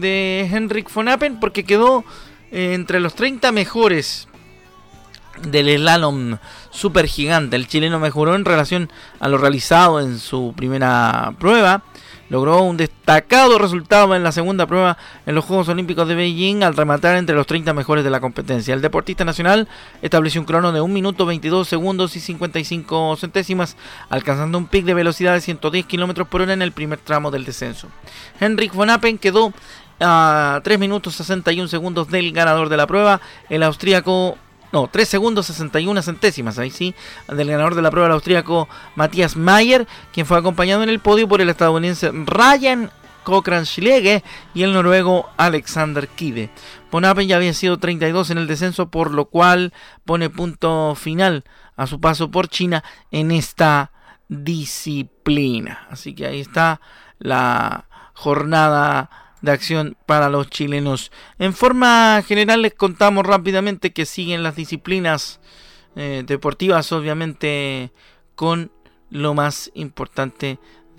de 0.00 0.48
Henrik 0.52 0.92
von 0.92 1.08
Appen, 1.08 1.40
porque 1.40 1.64
quedó 1.64 2.04
entre 2.52 3.00
los 3.00 3.14
30 3.14 3.50
mejores 3.50 4.28
del 5.48 5.74
slalom 5.78 6.36
super 6.70 7.06
gigante. 7.06 7.56
El 7.56 7.66
chileno 7.66 7.98
mejoró 7.98 8.34
en 8.34 8.44
relación 8.44 8.90
a 9.18 9.28
lo 9.28 9.38
realizado 9.38 10.00
en 10.00 10.18
su 10.18 10.52
primera 10.56 11.34
prueba. 11.38 11.82
Logró 12.28 12.62
un 12.62 12.78
destacado 12.78 13.58
resultado 13.58 14.14
en 14.16 14.22
la 14.22 14.32
segunda 14.32 14.66
prueba 14.66 14.96
en 15.26 15.34
los 15.34 15.44
Juegos 15.44 15.68
Olímpicos 15.68 16.08
de 16.08 16.14
Beijing 16.14 16.62
al 16.62 16.74
rematar 16.74 17.16
entre 17.16 17.36
los 17.36 17.46
30 17.46 17.74
mejores 17.74 18.04
de 18.04 18.10
la 18.10 18.20
competencia. 18.20 18.72
El 18.72 18.80
deportista 18.80 19.22
nacional 19.22 19.68
estableció 20.00 20.40
un 20.40 20.46
crono 20.46 20.72
de 20.72 20.80
1 20.80 20.94
minuto 20.94 21.26
22 21.26 21.68
segundos 21.68 22.16
y 22.16 22.20
55 22.20 23.16
centésimas, 23.16 23.76
alcanzando 24.08 24.56
un 24.56 24.66
pic 24.66 24.86
de 24.86 24.94
velocidad 24.94 25.34
de 25.34 25.42
110 25.42 25.84
km 25.84 26.24
por 26.24 26.40
hora 26.40 26.54
en 26.54 26.62
el 26.62 26.72
primer 26.72 27.00
tramo 27.00 27.30
del 27.30 27.44
descenso. 27.44 27.88
Henrik 28.40 28.72
von 28.72 28.88
Appen 28.88 29.18
quedó 29.18 29.52
a 30.02 30.60
3 30.62 30.78
minutos 30.78 31.14
61 31.16 31.68
segundos 31.68 32.08
del 32.08 32.32
ganador 32.32 32.68
de 32.68 32.76
la 32.76 32.86
prueba, 32.86 33.20
el 33.48 33.62
austríaco 33.62 34.36
no, 34.72 34.88
3 34.90 35.06
segundos 35.06 35.46
61 35.46 36.00
centésimas, 36.02 36.58
ahí 36.58 36.70
sí, 36.70 36.94
del 37.28 37.48
ganador 37.48 37.74
de 37.74 37.82
la 37.82 37.90
prueba, 37.90 38.06
el 38.06 38.14
austríaco 38.14 38.68
Matías 38.96 39.36
Mayer, 39.36 39.86
quien 40.12 40.24
fue 40.24 40.38
acompañado 40.38 40.82
en 40.82 40.88
el 40.88 40.98
podio 40.98 41.28
por 41.28 41.42
el 41.42 41.50
estadounidense 41.50 42.10
Ryan 42.10 42.90
Cochran 43.22 43.66
Schlegel 43.66 44.22
y 44.54 44.62
el 44.62 44.72
noruego 44.72 45.28
Alexander 45.36 46.08
Kide. 46.08 46.50
Ponapen 46.90 47.28
ya 47.28 47.36
había 47.36 47.54
sido 47.54 47.78
32 47.78 48.30
en 48.30 48.38
el 48.38 48.46
descenso, 48.46 48.88
por 48.88 49.12
lo 49.12 49.26
cual 49.26 49.72
pone 50.04 50.30
punto 50.30 50.94
final 50.94 51.44
a 51.76 51.86
su 51.86 52.00
paso 52.00 52.30
por 52.30 52.48
China 52.48 52.82
en 53.10 53.30
esta 53.30 53.92
disciplina. 54.28 55.86
Así 55.90 56.14
que 56.14 56.26
ahí 56.26 56.40
está 56.40 56.80
la 57.18 57.86
jornada 58.14 59.10
de 59.42 59.52
acción 59.52 59.96
para 60.06 60.28
los 60.28 60.48
chilenos. 60.48 61.12
En 61.38 61.52
forma 61.52 62.22
general 62.26 62.62
les 62.62 62.74
contamos 62.74 63.26
rápidamente 63.26 63.92
que 63.92 64.06
siguen 64.06 64.42
las 64.42 64.56
disciplinas 64.56 65.40
eh, 65.96 66.22
deportivas, 66.26 66.90
obviamente 66.92 67.92
con 68.34 68.72
lo 69.10 69.34
más 69.34 69.70
importante 69.74 70.58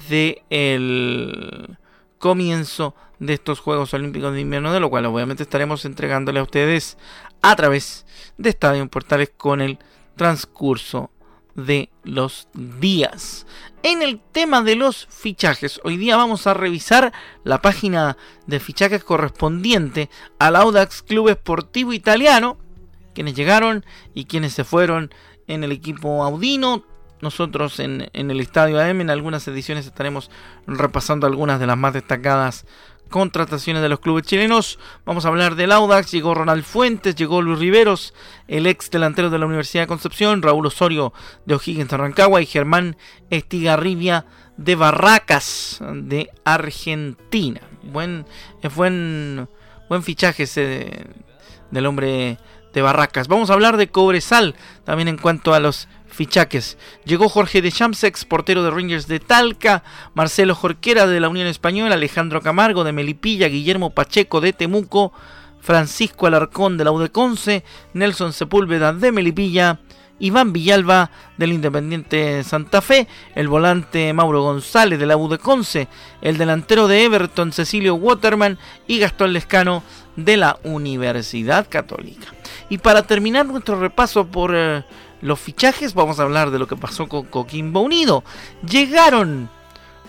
de 0.09 0.43
el 0.49 1.77
comienzo 2.19 2.95
de 3.19 3.33
estos 3.33 3.59
Juegos 3.59 3.93
Olímpicos 3.93 4.33
de 4.33 4.41
Invierno, 4.41 4.71
de 4.71 4.79
lo 4.79 4.89
cual 4.89 5.05
obviamente 5.05 5.43
estaremos 5.43 5.85
entregándole 5.85 6.39
a 6.39 6.43
ustedes 6.43 6.97
a 7.41 7.55
través 7.55 8.05
de 8.37 8.49
Estadio 8.49 8.87
Portales 8.87 9.31
con 9.35 9.61
el 9.61 9.79
transcurso 10.15 11.11
de 11.55 11.89
los 12.03 12.47
días. 12.53 13.45
En 13.83 14.01
el 14.01 14.19
tema 14.19 14.61
de 14.61 14.75
los 14.75 15.07
fichajes, 15.09 15.79
hoy 15.83 15.97
día 15.97 16.15
vamos 16.15 16.47
a 16.47 16.53
revisar 16.53 17.11
la 17.43 17.61
página 17.61 18.17
de 18.47 18.59
fichajes 18.59 19.03
correspondiente 19.03 20.09
al 20.39 20.55
Audax 20.55 21.01
Club 21.03 21.29
Esportivo 21.29 21.93
Italiano, 21.93 22.57
quienes 23.13 23.35
llegaron 23.35 23.85
y 24.13 24.25
quienes 24.25 24.53
se 24.53 24.63
fueron 24.63 25.13
en 25.47 25.63
el 25.63 25.71
equipo 25.71 26.23
Audino. 26.23 26.85
Nosotros 27.21 27.79
en, 27.79 28.09
en 28.13 28.31
el 28.31 28.41
Estadio 28.41 28.81
AM 28.81 29.01
en 29.01 29.09
algunas 29.09 29.47
ediciones 29.47 29.85
estaremos 29.85 30.29
repasando 30.67 31.27
algunas 31.27 31.59
de 31.59 31.67
las 31.67 31.77
más 31.77 31.93
destacadas 31.93 32.65
contrataciones 33.13 33.83
de 33.83 33.89
los 33.89 33.99
clubes 33.99 34.25
chilenos. 34.25 34.79
Vamos 35.05 35.23
a 35.23 35.27
hablar 35.27 35.53
del 35.53 35.71
Audax. 35.71 36.11
Llegó 36.11 36.33
Ronald 36.33 36.63
Fuentes, 36.63 37.13
llegó 37.13 37.43
Luis 37.43 37.59
Riveros, 37.59 38.11
el 38.47 38.65
ex 38.65 38.89
delantero 38.89 39.29
de 39.29 39.37
la 39.37 39.45
Universidad 39.45 39.83
de 39.83 39.87
Concepción, 39.87 40.41
Raúl 40.41 40.65
Osorio 40.65 41.13
de 41.45 41.53
O'Higgins 41.53 41.89
de 41.89 42.41
y 42.41 42.45
Germán 42.47 42.97
Estigarribia 43.29 44.25
de 44.57 44.73
Barracas 44.73 45.79
de 45.93 46.31
Argentina. 46.43 47.61
Buen, 47.83 48.25
es 48.63 48.73
buen, 48.73 49.47
buen 49.89 50.01
fichaje 50.01 50.43
ese 50.43 51.05
del 51.69 51.85
hombre 51.85 52.39
de 52.73 52.81
Barracas. 52.81 53.27
Vamos 53.27 53.51
a 53.51 53.53
hablar 53.53 53.77
de 53.77 53.89
Cobresal 53.89 54.55
también 54.85 55.07
en 55.07 55.19
cuanto 55.19 55.53
a 55.53 55.59
los 55.59 55.87
fichajes. 56.13 56.77
Llegó 57.05 57.27
Jorge 57.27 57.61
de 57.61 57.71
Chamsex, 57.71 58.25
portero 58.25 58.63
de 58.63 58.71
Rangers 58.71 59.07
de 59.07 59.19
Talca, 59.19 59.83
Marcelo 60.13 60.55
Jorquera 60.55 61.07
de 61.07 61.19
la 61.19 61.29
Unión 61.29 61.47
Española, 61.47 61.95
Alejandro 61.95 62.41
Camargo 62.41 62.83
de 62.83 62.93
Melipilla, 62.93 63.47
Guillermo 63.47 63.89
Pacheco 63.89 64.39
de 64.39 64.53
Temuco, 64.53 65.11
Francisco 65.59 66.27
Alarcón 66.27 66.77
de 66.77 66.83
la 66.83 66.91
Udeconce, 66.91 67.63
Nelson 67.93 68.33
Sepúlveda 68.33 68.93
de 68.93 69.11
Melipilla, 69.11 69.79
Iván 70.19 70.53
Villalba 70.53 71.09
del 71.37 71.53
Independiente 71.53 72.43
Santa 72.43 72.81
Fe, 72.81 73.07
el 73.35 73.47
volante 73.47 74.13
Mauro 74.13 74.41
González 74.43 74.99
de 74.99 75.05
la 75.05 75.17
Udeconce, 75.17 75.87
el 76.21 76.37
delantero 76.37 76.87
de 76.87 77.03
Everton 77.03 77.51
Cecilio 77.51 77.95
Waterman 77.95 78.57
y 78.87 78.99
Gastón 78.99 79.33
Lescano 79.33 79.83
de 80.15 80.37
la 80.37 80.59
Universidad 80.63 81.67
Católica. 81.69 82.27
Y 82.69 82.77
para 82.77 83.03
terminar 83.03 83.45
nuestro 83.45 83.79
repaso 83.79 84.27
por 84.27 84.53
eh, 84.55 84.83
los 85.23 85.39
fichajes, 85.39 85.93
vamos 85.93 86.19
a 86.19 86.23
hablar 86.23 86.51
de 86.51 86.59
lo 86.59 86.67
que 86.67 86.75
pasó 86.75 87.07
con 87.07 87.23
Coquimbo 87.23 87.79
Unido. 87.79 88.23
Llegaron 88.69 89.49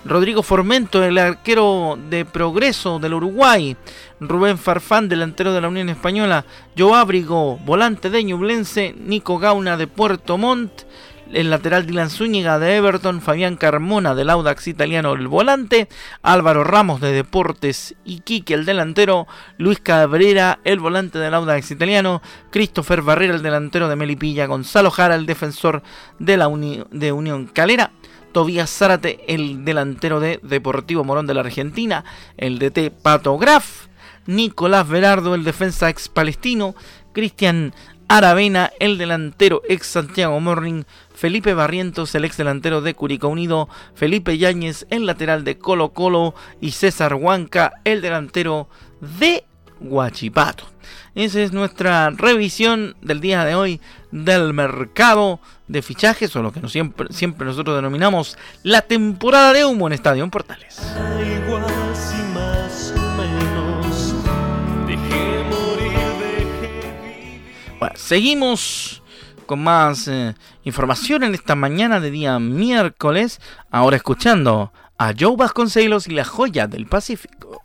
Rodrigo 0.04 0.42
Formento, 0.42 1.02
el 1.02 1.16
arquero 1.16 1.96
de 2.10 2.24
progreso 2.24 2.98
del 2.98 3.14
Uruguay, 3.14 3.76
Rubén 4.20 4.58
Farfán, 4.58 5.08
delantero 5.08 5.54
de 5.54 5.60
la 5.60 5.68
Unión 5.68 5.88
Española, 5.88 6.44
Joe 6.76 6.98
Abrigo, 6.98 7.56
volante 7.64 8.10
de 8.10 8.24
Ñublense, 8.24 8.94
Nico 8.98 9.38
Gauna 9.38 9.76
de 9.76 9.86
Puerto 9.86 10.36
Montt, 10.36 10.82
el 11.34 11.50
lateral 11.50 11.86
Dylan 11.86 12.10
Zúñiga 12.10 12.58
de 12.58 12.76
Everton, 12.76 13.20
Fabián 13.20 13.56
Carmona 13.56 14.14
del 14.14 14.30
Audax 14.30 14.68
italiano 14.68 15.12
el 15.12 15.28
volante, 15.28 15.88
Álvaro 16.22 16.64
Ramos 16.64 17.00
de 17.00 17.12
Deportes 17.12 17.94
Iquique 18.04 18.54
el 18.54 18.64
delantero, 18.64 19.26
Luis 19.58 19.80
Cabrera 19.80 20.60
el 20.64 20.78
volante 20.78 21.18
del 21.18 21.34
Audax 21.34 21.70
italiano, 21.70 22.22
Christopher 22.50 23.02
Barrera 23.02 23.34
el 23.34 23.42
delantero 23.42 23.88
de 23.88 23.96
Melipilla, 23.96 24.46
Gonzalo 24.46 24.90
Jara 24.90 25.16
el 25.16 25.26
defensor 25.26 25.82
de 26.18 26.36
la 26.36 26.48
Unión 26.48 27.50
Calera, 27.52 27.90
Tobías 28.32 28.70
Zárate 28.70 29.24
el 29.26 29.64
delantero 29.64 30.20
de 30.20 30.40
Deportivo 30.42 31.04
Morón 31.04 31.26
de 31.26 31.34
la 31.34 31.40
Argentina, 31.40 32.04
el 32.36 32.58
DT 32.58 32.90
Pato 33.02 33.36
Graf, 33.38 33.86
Nicolás 34.26 34.88
Verardo 34.88 35.34
el 35.34 35.44
defensa 35.44 35.90
ex 35.90 36.08
palestino, 36.08 36.74
Cristian 37.12 37.74
Aravena, 38.08 38.70
el 38.80 38.98
delantero 38.98 39.62
ex 39.68 39.86
Santiago 39.86 40.38
Morning, 40.38 40.84
Felipe 41.14 41.54
Barrientos, 41.54 42.14
el 42.14 42.24
ex 42.24 42.36
delantero 42.36 42.80
de 42.80 42.94
Curicó 42.94 43.28
Unido, 43.28 43.68
Felipe 43.94 44.36
Yáñez, 44.36 44.86
el 44.90 45.06
lateral 45.06 45.44
de 45.44 45.56
Colo 45.56 45.90
Colo 45.90 46.34
y 46.60 46.72
César 46.72 47.14
Huanca, 47.14 47.74
el 47.84 48.02
delantero 48.02 48.68
de 49.00 49.44
Guachipato. 49.80 50.64
Esa 51.14 51.40
es 51.40 51.52
nuestra 51.52 52.10
revisión 52.10 52.96
del 53.00 53.20
día 53.20 53.44
de 53.44 53.54
hoy 53.54 53.80
del 54.10 54.52
mercado 54.52 55.38
de 55.68 55.82
fichajes, 55.82 56.34
o 56.34 56.42
lo 56.42 56.52
que 56.52 56.68
siempre, 56.68 57.06
siempre 57.10 57.46
nosotros 57.46 57.76
denominamos 57.76 58.36
la 58.64 58.82
temporada 58.82 59.52
de 59.52 59.64
humo 59.64 59.86
en 59.86 59.92
Estadio 59.92 60.24
en 60.24 60.30
Portales. 60.30 60.80
Bueno, 67.78 67.94
seguimos 67.96 69.03
con 69.44 69.62
más 69.62 70.08
eh, 70.08 70.34
información 70.64 71.22
en 71.22 71.34
esta 71.34 71.54
mañana 71.54 72.00
de 72.00 72.10
día 72.10 72.38
miércoles. 72.38 73.40
Ahora 73.70 73.96
escuchando 73.96 74.72
a 74.98 75.12
Joe 75.18 75.36
Vasconcelos 75.36 76.06
y 76.08 76.12
la 76.12 76.24
joya 76.24 76.66
del 76.66 76.86
Pacífico. 76.86 77.62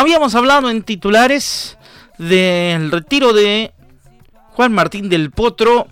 Habíamos 0.00 0.34
hablado 0.34 0.70
en 0.70 0.82
titulares 0.82 1.76
del 2.16 2.90
retiro 2.90 3.34
de 3.34 3.74
Juan 4.52 4.72
Martín 4.72 5.10
del 5.10 5.30
Potro 5.30 5.88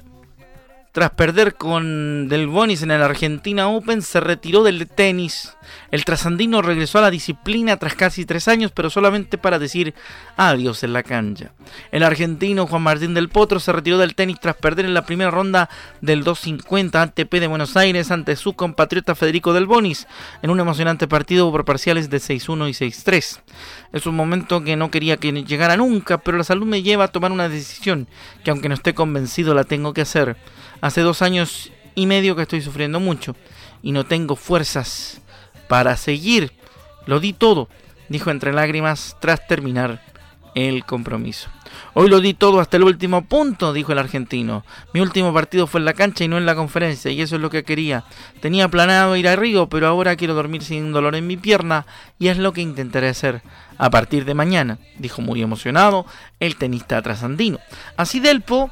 tras 0.93 1.11
perder 1.11 1.57
con 1.57 2.27
Del 2.27 2.47
Bonis 2.47 2.81
en 2.81 2.91
el 2.91 3.03
Argentina 3.03 3.69
Open, 3.69 4.00
se 4.00 4.21
retiró 4.21 4.62
del 4.62 4.88
tenis. 4.88 5.58
El 5.91 6.05
trasandino 6.05 6.63
regresó 6.63 6.99
a 6.99 7.03
la 7.03 7.11
disciplina 7.11 7.77
tras 7.77 7.95
casi 7.95 8.25
tres 8.25 8.49
años, 8.49 8.73
pero 8.73 8.91
solamente 8.91 9.39
para 9.39 9.59
decir 9.59 9.95
adiós 10.37 10.83
en 10.85 10.93
la 10.93 11.03
cancha. 11.03 11.53
El 11.93 12.03
argentino 12.03 12.67
Juan 12.67 12.83
Martín 12.83 13.15
del 13.15 13.29
Potro 13.29 13.61
se 13.61 13.73
retiró 13.73 13.99
del 13.99 14.15
tenis 14.15 14.41
tras 14.41 14.57
perder 14.57 14.85
en 14.85 14.95
la 14.95 15.07
primera 15.07 15.31
ronda 15.31 15.69
del 16.01 16.25
250 16.25 17.01
ATP 17.01 17.35
de 17.35 17.47
Buenos 17.47 17.77
Aires 17.77 18.11
ante 18.11 18.37
su 18.37 18.55
compatriota 18.55 19.15
Federico 19.15 19.53
Del 19.53 19.67
Bonis 19.67 20.07
en 20.43 20.51
un 20.51 20.61
emocionante 20.61 21.09
partido 21.09 21.51
por 21.51 21.65
parciales 21.65 22.11
de 22.11 22.19
6-1 22.19 22.69
y 22.69 22.73
6-3. 22.73 23.41
Es 23.93 24.07
un 24.07 24.17
momento 24.17 24.63
que 24.63 24.77
no 24.77 24.91
quería 24.91 25.17
que 25.17 25.33
llegara 25.33 25.77
nunca, 25.77 26.19
pero 26.19 26.39
la 26.39 26.45
salud 26.45 26.67
me 26.67 26.83
lleva 26.83 27.05
a 27.05 27.09
tomar 27.09 27.33
una 27.33 27.49
decisión 27.49 28.09
que 28.45 28.51
aunque 28.51 28.69
no 28.69 28.75
esté 28.75 28.95
convencido 28.95 29.55
la 29.55 29.65
tengo 29.65 29.95
que 29.95 30.03
hacer. 30.03 30.37
Hace 30.81 31.01
dos 31.01 31.23
años 31.23 31.73
y 31.95 32.07
medio 32.07 32.37
que 32.37 32.43
estoy 32.43 32.61
sufriendo 32.61 33.01
mucho 33.01 33.35
y 33.83 33.93
no 33.93 34.07
tengo 34.07 34.37
fuerzas 34.37 35.21
para 35.69 35.97
seguir. 35.97 36.53
Lo 37.07 37.21
di 37.21 37.33
todo, 37.33 37.69
dijo 38.09 38.31
entre 38.31 38.53
lágrimas 38.53 39.17
tras 39.21 39.47
terminar 39.47 40.03
el 40.55 40.85
compromiso. 40.85 41.49
Hoy 41.95 42.09
lo 42.09 42.21
di 42.21 42.35
todo 42.35 42.61
hasta 42.61 42.77
el 42.77 42.85
último 42.85 43.25
punto, 43.25 43.73
dijo 43.73 43.93
el 43.93 43.99
argentino. 43.99 44.65
Mi 44.93 45.01
último 45.01 45.33
partido 45.33 45.67
fue 45.67 45.81
en 45.81 45.85
la 45.85 45.93
cancha 45.95 46.25
y 46.25 46.29
no 46.29 46.39
en 46.39 46.47
la 46.47 46.55
conferencia, 46.55 47.11
y 47.11 47.21
eso 47.21 47.37
es 47.37 47.43
lo 47.43 47.51
que 47.51 47.65
quería. 47.65 48.05
Tenía 48.41 48.69
planeado 48.69 49.17
ir 49.17 49.29
a 49.29 49.37
Río, 49.37 49.69
pero 49.69 49.87
ahora 49.87 50.17
quiero 50.17 50.35
dormir 50.35 50.63
sin 50.63 50.93
dolor 50.93 51.15
en 51.15 51.27
mi 51.27 51.37
pierna, 51.37 51.87
y 52.19 52.29
es 52.29 52.39
lo 52.39 52.53
que 52.53 52.63
intentaré 52.63 53.09
hacer 53.09 53.43
a 53.77 53.91
partir 53.91 54.25
de 54.25 54.35
mañana, 54.35 54.79
dijo 54.99 55.23
muy 55.23 55.43
emocionado 55.43 56.07
el 56.41 56.57
tenista 56.57 57.01
trasandino. 57.03 57.59
Así 57.97 58.19
Delpo 58.19 58.71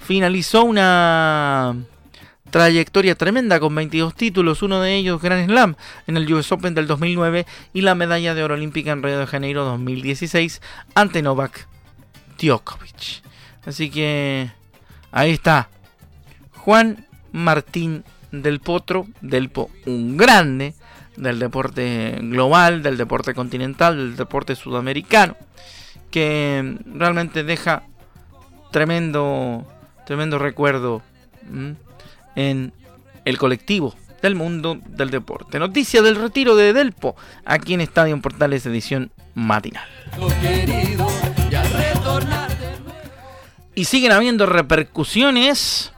finalizó 0.00 0.64
una 0.64 1.74
trayectoria 2.54 3.16
tremenda 3.16 3.58
con 3.58 3.74
22 3.74 4.14
títulos, 4.14 4.62
uno 4.62 4.80
de 4.80 4.94
ellos 4.94 5.20
Grand 5.20 5.44
Slam 5.44 5.74
en 6.06 6.16
el 6.16 6.32
US 6.32 6.52
Open 6.52 6.72
del 6.72 6.86
2009 6.86 7.46
y 7.72 7.80
la 7.80 7.96
medalla 7.96 8.32
de 8.32 8.44
oro 8.44 8.54
olímpica 8.54 8.92
en 8.92 9.02
Río 9.02 9.18
de 9.18 9.26
Janeiro 9.26 9.64
2016 9.64 10.62
ante 10.94 11.20
Novak 11.20 11.66
Djokovic. 12.38 13.24
Así 13.66 13.90
que 13.90 14.52
ahí 15.10 15.32
está 15.32 15.68
Juan 16.52 17.08
Martín 17.32 18.04
del 18.30 18.60
Potro, 18.60 19.08
del 19.20 19.48
Po, 19.48 19.68
un 19.86 20.16
grande 20.16 20.74
del 21.16 21.40
deporte 21.40 22.20
global, 22.20 22.84
del 22.84 22.96
deporte 22.96 23.34
continental, 23.34 23.96
del 23.96 24.16
deporte 24.16 24.54
sudamericano, 24.54 25.36
que 26.12 26.78
realmente 26.86 27.42
deja 27.42 27.82
tremendo 28.70 29.66
tremendo 30.06 30.38
recuerdo 30.38 31.02
en 32.36 32.72
el 33.24 33.38
colectivo 33.38 33.94
del 34.22 34.34
mundo 34.34 34.78
del 34.86 35.10
deporte. 35.10 35.58
Noticia 35.58 36.02
del 36.02 36.16
retiro 36.16 36.56
de 36.56 36.72
Delpo 36.72 37.14
aquí 37.44 37.74
en 37.74 37.80
Estadio 37.80 38.18
Portales 38.20 38.64
edición 38.64 39.10
matinal. 39.34 39.86
Y 43.74 43.84
siguen 43.84 44.12
habiendo 44.12 44.46
repercusiones 44.46 45.92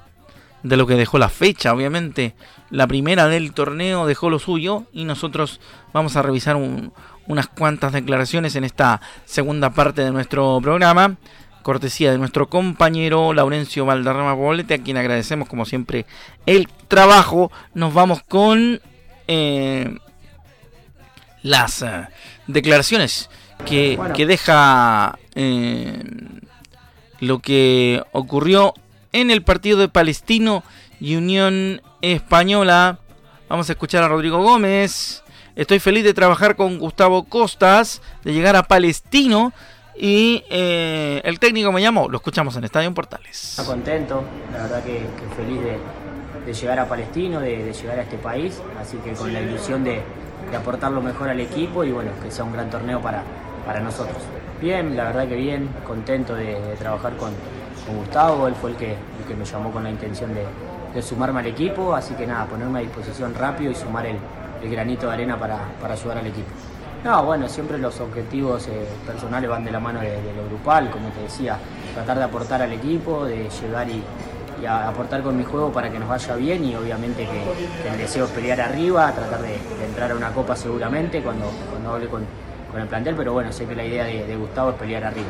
de 0.63 0.77
lo 0.77 0.87
que 0.87 0.95
dejó 0.95 1.19
la 1.19 1.29
fecha, 1.29 1.73
obviamente. 1.73 2.35
La 2.71 2.89
primera 2.89 3.29
del 3.29 3.53
torneo 3.53 4.07
dejó 4.07 4.29
lo 4.29 4.41
suyo 4.41 4.85
y 4.93 5.05
nosotros 5.05 5.61
vamos 5.93 6.17
a 6.17 6.23
revisar 6.23 6.57
unas 6.57 7.47
cuantas 7.47 7.93
declaraciones 7.93 8.57
en 8.57 8.65
esta 8.65 9.01
segunda 9.25 9.71
parte 9.71 10.03
de 10.03 10.11
nuestro 10.11 10.59
programa 10.61 11.17
cortesía 11.67 12.13
de 12.13 12.19
nuestro 12.19 12.49
compañero 12.49 13.35
Laurencio 13.35 13.85
Valderrama 13.85 14.35
Bolete, 14.35 14.75
a 14.75 14.79
quien 14.79 14.99
agradecemos 14.99 15.49
como 15.49 15.67
siempre 15.67 16.07
el 16.47 16.69
trabajo. 16.87 17.51
Nos 17.75 17.93
vamos 17.93 18.23
con 18.23 18.81
eh, 19.27 19.99
las 21.43 21.83
eh, 21.83 22.07
declaraciones 22.47 23.31
que, 23.65 23.99
deja 24.17 25.19
eh, 25.35 26.05
lo 27.19 27.41
que 27.41 28.01
ocurrió 28.13 28.73
en 29.11 29.33
el 29.33 29.43
partido 29.43 29.77
de 29.79 29.89
Palestino 29.89 30.63
y 31.01 31.17
Unión 31.17 31.83
Española. 32.01 33.01
Vamos 33.49 33.69
a 33.71 33.73
escuchar 33.73 34.05
a 34.05 34.09
Rodrigo 34.09 34.41
Gómez. 34.41 35.25
Estoy 35.57 35.81
feliz 35.81 36.05
de 36.05 36.15
trabajar 36.15 36.55
con 36.55 36.79
Gustavo 36.79 37.25
Costas, 37.25 38.03
de 38.23 38.35
llegar 38.35 38.55
a 38.55 38.69
Palestino 38.69 39.53
y 39.99 40.45
eh, 40.51 41.21
el 41.25 41.39
técnico 41.39 41.73
me 41.73 41.81
llamó, 41.81 42.09
lo 42.09 42.19
escuchamos 42.19 42.57
en 42.57 42.65
Estadio 42.65 42.93
Portales. 42.93 43.51
Está 43.51 43.65
contento, 43.65 44.23
la 44.53 44.63
verdad 44.63 44.83
que, 44.85 45.07
feliz 45.37 45.61
de, 45.63 46.53
llegar 46.53 46.79
a 46.79 46.89
Palestino, 46.89 47.41
de, 47.41 47.73
llegar 47.73 47.99
a 47.99 48.03
este 48.03 48.19
país, 48.19 48.61
así 48.81 48.99
que 48.99 49.13
con 49.13 49.33
la 49.33 49.41
ilusión 49.41 49.85
de, 49.85 50.03
aportar 50.57 50.93
lo 50.93 51.03
mejor 51.03 51.29
al 51.29 51.41
equipo 51.41 51.83
y 51.83 51.91
bueno, 51.91 52.11
que 52.23 52.31
sea 52.31 52.45
un 52.45 52.53
gran 52.53 52.71
torneo 52.71 53.01
para, 53.01 53.23
para 53.65 53.81
nosotros. 53.81 54.19
Bien, 54.61 54.97
la 54.97 55.05
verdad 55.05 55.29
que 55.29 55.35
bien, 55.35 55.69
contento 55.87 56.35
de, 56.35 56.57
trabajar 56.79 57.17
con, 57.17 57.33
Gustavo, 57.99 58.49
él 58.49 58.55
fue 58.57 58.71
el 58.71 58.77
que, 58.77 58.97
el 59.29 59.37
me 59.37 59.45
llamó 59.45 59.71
con 59.71 59.85
la 59.85 59.91
intención 59.91 60.33
de, 60.35 61.03
sumarme 61.03 61.41
al 61.41 61.47
equipo, 61.47 61.95
así 61.95 62.15
que 62.15 62.27
nada, 62.27 62.47
ponerme 62.47 62.79
a 62.79 62.83
disposición 62.83 63.35
rápido 63.35 63.71
y 63.71 63.75
sumar 63.75 64.07
el, 64.07 64.19
granito 64.71 65.07
de 65.07 65.13
arena 65.13 65.39
para, 65.39 65.59
para 65.81 65.95
ayudar 65.95 66.19
al 66.19 66.27
equipo. 66.27 66.49
No, 67.07 67.23
bueno, 67.23 67.49
siempre 67.49 67.79
los 67.79 68.01
objetivos 68.01 68.67
eh, 68.67 68.85
personales 69.07 69.49
van 69.49 69.65
de 69.65 69.71
la 69.71 69.79
mano 69.79 70.01
de, 70.01 70.21
lo 70.37 70.45
grupal, 70.47 70.91
como 70.91 71.09
te 71.11 71.21
decía, 71.21 71.57
tratar 71.95 72.19
de 72.19 72.25
aportar 72.25 72.63
al 72.63 72.73
equipo, 72.73 73.25
de 73.25 73.49
llegar 73.49 73.89
y, 73.89 74.03
aportar 74.67 75.23
con 75.23 75.37
mi 75.37 75.45
juego 75.45 75.71
para 75.71 75.89
que 75.89 76.01
nos 76.01 76.09
vaya 76.09 76.35
bien 76.35 76.65
y 76.65 76.75
obviamente 76.75 77.29
que, 77.29 77.89
el 77.89 77.97
deseo 77.97 78.25
es 78.25 78.33
pelear 78.33 78.61
arriba, 78.61 79.13
tratar 79.13 79.41
de, 79.41 79.55
entrar 79.87 80.11
a 80.11 80.17
una 80.17 80.33
copa 80.33 80.57
seguramente 80.57 81.23
cuando, 81.23 81.49
hable 81.89 82.09
con, 82.09 82.27
el 82.77 82.89
plantel, 82.89 83.15
pero 83.15 83.33
bueno, 83.33 83.53
sé 83.53 83.67
que 83.67 83.77
la 83.77 83.85
idea 83.85 84.05
de, 84.05 84.37
Gustavo 84.37 84.71
es 84.71 84.77
pelear 84.77 85.05
arriba. 85.05 85.29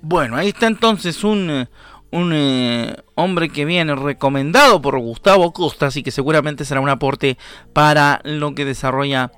Bueno, 0.00 0.36
ahí 0.36 0.48
está 0.48 0.68
entonces 0.68 1.22
un, 1.22 1.50
eh, 1.50 1.68
eh, 2.12 2.96
hombre 3.14 3.50
que 3.50 3.66
viene 3.66 3.94
recomendado 3.94 4.80
por 4.80 4.98
Gustavo 4.98 5.52
Costa, 5.52 5.88
así 5.88 6.02
que 6.02 6.10
seguramente 6.10 6.64
será 6.64 6.80
un 6.80 6.88
aporte 6.88 7.36
para 7.74 8.22
lo 8.24 8.54
que 8.54 8.64
desarrolla 8.64 9.32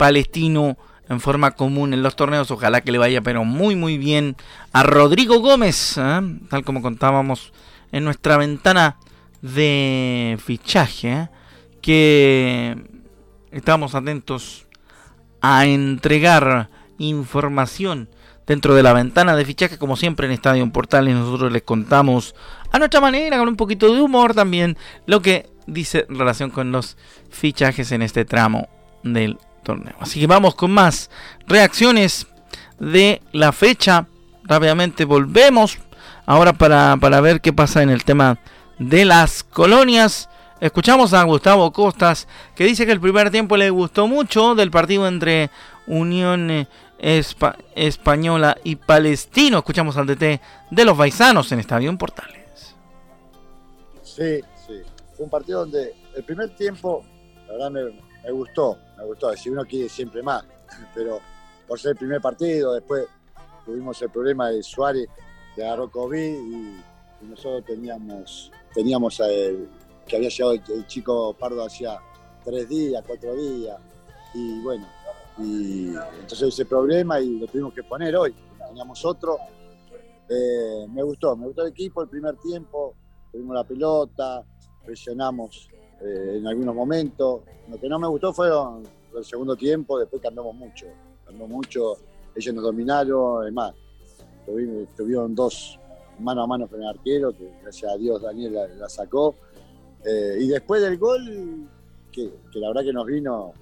palestino 0.00 0.78
en 1.10 1.20
forma 1.20 1.50
común 1.50 1.92
en 1.92 2.02
los 2.02 2.16
torneos. 2.16 2.50
Ojalá 2.50 2.80
que 2.80 2.90
le 2.90 2.96
vaya 2.96 3.20
pero 3.20 3.44
muy 3.44 3.76
muy 3.76 3.98
bien 3.98 4.34
a 4.72 4.82
Rodrigo 4.82 5.40
Gómez, 5.40 5.98
¿eh? 5.98 6.20
tal 6.48 6.64
como 6.64 6.80
contábamos 6.80 7.52
en 7.92 8.04
nuestra 8.04 8.38
ventana 8.38 8.96
de 9.42 10.38
fichaje, 10.42 11.12
¿eh? 11.12 11.28
que 11.82 12.82
estamos 13.50 13.94
atentos 13.94 14.66
a 15.42 15.66
entregar 15.66 16.70
información 16.96 18.08
dentro 18.46 18.74
de 18.74 18.82
la 18.82 18.94
ventana 18.94 19.36
de 19.36 19.44
fichaje, 19.44 19.76
como 19.76 19.96
siempre 19.96 20.26
en 20.26 20.32
Estadio 20.32 20.66
Portales 20.72 21.14
nosotros 21.14 21.52
les 21.52 21.62
contamos 21.62 22.34
a 22.72 22.78
nuestra 22.78 23.02
manera, 23.02 23.38
con 23.38 23.48
un 23.48 23.56
poquito 23.56 23.94
de 23.94 24.00
humor 24.00 24.32
también, 24.32 24.78
lo 25.04 25.20
que 25.20 25.50
dice 25.66 26.06
en 26.08 26.18
relación 26.18 26.48
con 26.48 26.72
los 26.72 26.96
fichajes 27.28 27.92
en 27.92 28.00
este 28.00 28.24
tramo 28.24 28.68
del 29.02 29.38
torneo. 29.62 29.94
Así 30.00 30.20
que 30.20 30.26
vamos 30.26 30.54
con 30.54 30.70
más 30.70 31.10
reacciones 31.46 32.26
de 32.78 33.22
la 33.32 33.52
fecha. 33.52 34.06
Rápidamente 34.44 35.04
volvemos 35.04 35.78
ahora 36.26 36.52
para, 36.52 37.20
ver 37.20 37.40
qué 37.40 37.52
pasa 37.52 37.82
en 37.82 37.90
el 37.90 38.04
tema 38.04 38.38
de 38.78 39.04
las 39.04 39.44
colonias. 39.44 40.28
Escuchamos 40.60 41.14
a 41.14 41.22
Gustavo 41.22 41.72
Costas 41.72 42.28
que 42.54 42.64
dice 42.64 42.84
que 42.84 42.92
el 42.92 43.00
primer 43.00 43.30
tiempo 43.30 43.56
le 43.56 43.70
gustó 43.70 44.06
mucho 44.06 44.54
del 44.54 44.70
partido 44.70 45.06
entre 45.06 45.50
Unión 45.86 46.66
Española 46.98 48.56
y 48.64 48.76
Palestino. 48.76 49.58
Escuchamos 49.58 49.96
al 49.96 50.06
DT 50.06 50.40
de 50.70 50.84
los 50.84 50.96
Baisanos 50.96 51.50
en 51.52 51.60
Estadio 51.60 51.96
Portales. 51.96 52.74
Sí, 54.02 54.40
sí. 54.66 54.82
Fue 55.16 55.24
un 55.24 55.30
partido 55.30 55.60
donde 55.60 55.94
el 56.14 56.24
primer 56.24 56.50
tiempo, 56.50 57.04
la 57.46 57.52
verdad, 57.52 57.70
me, 57.70 57.80
me 58.24 58.30
gustó, 58.32 58.78
me 59.00 59.06
gustó. 59.06 59.34
Si 59.36 59.50
uno 59.50 59.64
quiere 59.64 59.88
siempre 59.88 60.22
más, 60.22 60.44
pero 60.94 61.20
por 61.66 61.78
ser 61.78 61.92
el 61.92 61.96
primer 61.96 62.20
partido, 62.20 62.74
después 62.74 63.06
tuvimos 63.64 64.00
el 64.02 64.10
problema 64.10 64.50
de 64.50 64.62
Suárez, 64.62 65.08
que 65.54 65.64
agarró 65.64 65.90
COVID 65.90 66.18
y, 66.18 66.84
nosotros 67.22 67.66
teníamos, 67.66 68.50
teníamos 68.72 69.18
que 70.06 70.16
había 70.16 70.30
llegado 70.30 70.52
el, 70.52 70.86
chico 70.86 71.36
Pardo 71.38 71.66
hacía 71.66 71.98
tres 72.42 72.66
días, 72.66 73.04
cuatro 73.06 73.36
días, 73.36 73.76
y 74.32 74.58
bueno, 74.62 74.88
y 75.36 75.88
entonces 75.88 76.48
ese 76.48 76.64
problema 76.64 77.20
y 77.20 77.38
lo 77.38 77.46
tuvimos 77.46 77.74
que 77.74 77.82
poner 77.82 78.16
hoy. 78.16 78.34
Teníamos 78.66 79.04
otro. 79.04 79.36
Eh, 80.30 80.86
me 80.88 81.02
gustó, 81.02 81.36
me 81.36 81.46
gustó 81.46 81.62
el 81.62 81.72
equipo 81.72 82.00
el 82.00 82.08
primer 82.08 82.36
tiempo, 82.36 82.94
tuvimos 83.30 83.54
la 83.54 83.64
pelota, 83.64 84.44
presionamos 84.82 85.68
eh, 86.00 86.36
en 86.38 86.46
algunos 86.46 86.74
momentos. 86.74 87.42
Lo 87.68 87.78
que 87.78 87.88
no 87.88 87.98
me 87.98 88.08
gustó 88.08 88.32
fue 88.32 88.48
el 89.16 89.24
segundo 89.24 89.56
tiempo, 89.56 89.98
después 89.98 90.20
cambiamos 90.20 90.54
mucho, 90.54 90.86
cambió 91.24 91.46
mucho 91.46 91.96
ellos 92.34 92.54
nos 92.54 92.64
dominaron, 92.64 93.42
además, 93.42 93.74
tuvieron, 94.46 94.86
tuvieron 94.96 95.34
dos 95.34 95.78
mano 96.18 96.42
a 96.42 96.46
mano 96.46 96.68
con 96.68 96.82
el 96.82 96.88
arquero, 96.88 97.32
que 97.32 97.50
gracias 97.62 97.92
a 97.92 97.96
Dios 97.96 98.20
Daniel 98.22 98.58
la, 98.78 98.88
sacó. 98.88 99.34
Eh, 100.04 100.38
y 100.40 100.48
después 100.48 100.82
del 100.82 100.98
gol, 100.98 101.68
que, 102.12 102.30
la 102.54 102.68
verdad 102.68 102.82
que 102.82 102.92
nos 102.92 103.06
vino, 103.06 103.52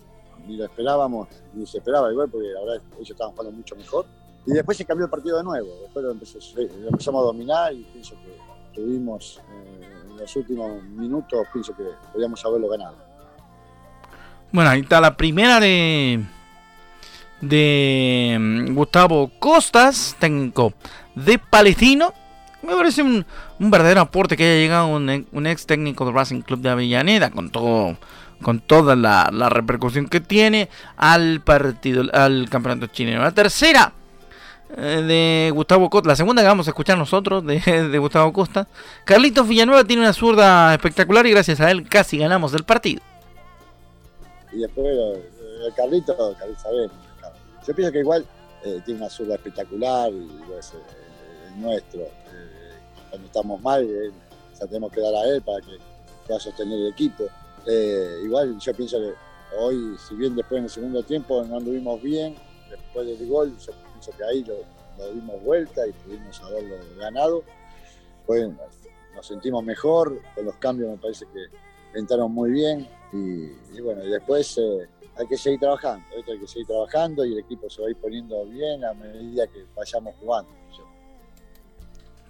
ni 0.47 0.57
lo 0.57 0.65
esperábamos, 0.65 1.29
ni 1.55 1.67
se 1.67 1.79
esperaba 1.79 2.09
el 2.09 2.15
gol, 2.15 2.29
porque 2.31 2.49
la 2.49 2.61
verdad 2.61 2.83
ellos 2.97 3.11
estaban 3.11 3.33
jugando 3.33 3.57
mucho 3.57 3.77
mejor. 3.77 4.07
Y 4.47 4.53
después 4.53 4.77
se 4.77 4.85
cambió 4.85 5.05
el 5.05 5.11
partido 5.11 5.37
de 5.37 5.45
nuevo, 5.45 5.69
después 5.83 6.05
lo, 6.05 6.13
empezamos 6.13 7.23
a 7.23 7.27
dominar 7.27 7.73
y 7.75 7.83
pienso 7.85 8.15
que 8.15 8.81
tuvimos 8.81 9.41
eh, 9.51 9.98
los 10.19 10.37
últimos 10.37 10.83
minutos, 10.85 11.47
pienso 11.53 11.75
que 11.77 11.85
podíamos 12.13 12.45
haberlo 12.45 12.69
ganado. 12.69 12.97
Bueno, 14.51 14.71
ahí 14.71 14.81
está 14.81 15.01
la 15.01 15.17
primera 15.17 15.61
de, 15.61 16.25
de 17.41 18.37
mm, 18.39 18.75
Gustavo 18.75 19.31
Costas, 19.39 20.17
técnico 20.19 20.73
de 21.15 21.39
Palestino. 21.39 22.15
Me 22.63 22.75
parece 22.75 23.03
un, 23.03 23.25
verdadero 23.59 24.01
aporte 24.01 24.37
que 24.37 24.45
haya 24.45 24.61
llegado 24.61 24.89
un, 24.89 25.47
ex 25.47 25.67
técnico 25.67 26.05
del 26.05 26.15
Racing 26.15 26.41
Club 26.41 26.61
de 26.61 26.71
Avellaneda 26.71 27.31
con 27.31 27.51
todo 27.51 27.97
con 28.43 28.61
toda 28.61 28.95
la, 28.95 29.31
repercusión 29.51 30.07
que 30.07 30.21
tiene 30.21 30.69
al 30.97 31.41
partido, 31.41 32.05
al 32.13 32.49
campeonato 32.49 32.87
chileno. 32.87 33.21
La 33.21 33.33
tercera 33.33 33.93
de 34.77 35.51
Gustavo 35.55 35.89
Costa, 35.89 36.09
la 36.09 36.17
segunda 36.17 36.43
que 36.43 36.49
vamos 36.49 36.67
a 36.67 36.71
escuchar 36.71 36.99
nosotros 36.99 37.45
de, 37.47 37.99
Gustavo 37.99 38.33
Costa. 38.33 38.67
Carlitos 39.05 39.49
Villanueva 39.49 39.85
tiene 39.85 40.03
una 40.03 40.13
zurda 40.13 40.75
espectacular 40.75 41.27
y 41.27 41.31
gracias 41.31 41.61
a 41.61 41.71
él 41.71 41.89
casi 41.89 42.19
ganamos 42.19 42.53
el 42.55 42.65
partido. 42.65 43.03
Y 44.53 44.59
después 44.61 44.87
eh, 44.87 45.73
Carlitos, 45.77 46.17
Carlitos 46.39 46.65
yo 47.67 47.75
pienso 47.75 47.93
que 47.93 47.99
igual 47.99 48.25
eh, 48.65 48.81
tiene 48.85 49.01
una 49.01 49.11
zurda 49.11 49.35
espectacular 49.35 50.11
y 50.11 50.29
es 50.59 50.73
nuestro 51.57 52.07
cuando 53.11 53.27
estamos 53.27 53.61
mal, 53.63 53.85
eh, 53.85 54.13
tenemos 54.59 54.93
que 54.93 55.01
dar 55.01 55.15
a 55.15 55.25
él 55.29 55.43
para 55.43 55.61
que 55.61 55.79
pueda 56.27 56.41
sostener 56.41 56.79
el 56.79 56.89
equipo. 56.89 57.25
Eh, 57.67 58.21
igual 58.25 58.59
yo 58.59 58.75
pienso 58.75 58.99
que 58.99 59.13
hoy, 59.59 59.97
si 60.09 60.15
bien 60.15 60.35
después 60.35 60.59
en 60.59 60.65
el 60.65 60.71
segundo 60.71 61.03
tiempo 61.03 61.45
no 61.45 61.57
anduvimos 61.57 62.01
bien, 62.03 62.37
después 62.71 63.07
del 63.07 63.29
gol, 63.29 63.57
yo 63.59 63.73
que 64.17 64.25
ahí 64.25 64.45
lo, 64.45 64.57
dimos 65.13 65.43
vuelta 65.43 65.87
y 65.87 65.93
pudimos 65.93 66.41
haberlo 66.43 66.77
ganado. 66.97 67.45
Pues 68.27 68.49
nos 69.15 69.27
sentimos 69.27 69.65
mejor, 69.65 70.21
con 70.35 70.45
los 70.45 70.57
cambios 70.57 70.91
me 70.91 70.97
parece 70.99 71.27
que 71.33 71.99
entraron 71.99 72.33
muy 72.33 72.51
bien 72.51 72.89
y, 73.13 73.81
bueno, 73.81 74.05
y 74.05 74.11
después 74.11 74.59
eh, 74.59 74.89
hay 75.17 75.27
que 75.27 75.37
seguir 75.37 75.61
trabajando, 75.61 76.05
hay 76.15 76.39
que 76.39 76.47
seguir 76.47 76.67
trabajando 76.67 77.25
y 77.25 77.33
el 77.33 77.39
equipo 77.39 77.71
se 77.71 77.81
va 77.81 77.89
a 77.89 77.91
ir 77.91 77.97
poniendo 77.97 78.45
bien 78.45 78.85
a 78.85 78.93
medida 78.95 79.47
que 79.47 79.65
vayamos 79.75 80.15
jugando. 80.21 80.51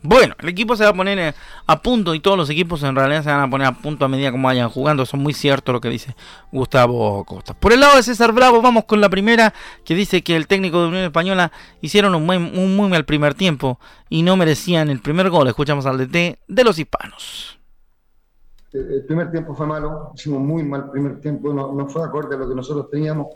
Bueno, 0.02 0.34
el 0.38 0.48
equipo 0.48 0.76
se 0.76 0.84
va 0.84 0.90
a 0.90 0.94
poner 0.94 1.18
eh, 1.18 1.34
a 1.66 1.82
punto 1.82 2.14
y 2.14 2.20
todos 2.20 2.36
los 2.36 2.48
equipos 2.50 2.82
en 2.82 2.94
realidad 2.94 3.24
se 3.24 3.30
van 3.30 3.40
a 3.40 3.50
poner 3.50 3.66
a 3.66 3.72
punto 3.72 4.04
a 4.04 4.08
medida 4.08 4.30
como 4.30 4.46
vayan 4.46 4.68
jugando. 4.68 5.02
Eso 5.02 5.16
es 5.16 5.22
muy 5.22 5.34
cierto 5.34 5.72
lo 5.72 5.80
que 5.80 5.88
dice 5.88 6.14
Gustavo 6.52 7.24
Costa. 7.24 7.54
Por 7.54 7.72
el 7.72 7.80
lado 7.80 7.96
de 7.96 8.02
César 8.02 8.32
Bravo, 8.32 8.62
vamos 8.62 8.84
con 8.84 9.00
la 9.00 9.08
primera 9.08 9.52
que 9.84 9.94
dice 9.94 10.22
que 10.22 10.36
el 10.36 10.46
técnico 10.46 10.80
de 10.80 10.88
Unión 10.88 11.04
Española 11.04 11.50
hicieron 11.80 12.14
un 12.14 12.24
muy, 12.24 12.38
muy 12.38 12.88
mal 12.88 13.04
primer 13.04 13.34
tiempo 13.34 13.80
y 14.08 14.22
no 14.22 14.36
merecían 14.36 14.88
el 14.90 15.00
primer 15.00 15.30
gol. 15.30 15.48
Escuchamos 15.48 15.86
al 15.86 15.98
DT 15.98 16.38
de 16.46 16.64
los 16.64 16.78
hispanos. 16.78 17.58
El 18.72 19.04
primer 19.06 19.30
tiempo 19.30 19.54
fue 19.54 19.66
malo, 19.66 20.12
hicimos 20.14 20.40
muy 20.42 20.62
mal 20.62 20.90
primer 20.90 21.20
tiempo, 21.20 21.54
no, 21.54 21.72
no 21.72 21.88
fue 21.88 22.04
acorde 22.04 22.36
a 22.36 22.38
lo 22.38 22.48
que 22.48 22.54
nosotros 22.54 22.90
teníamos 22.90 23.28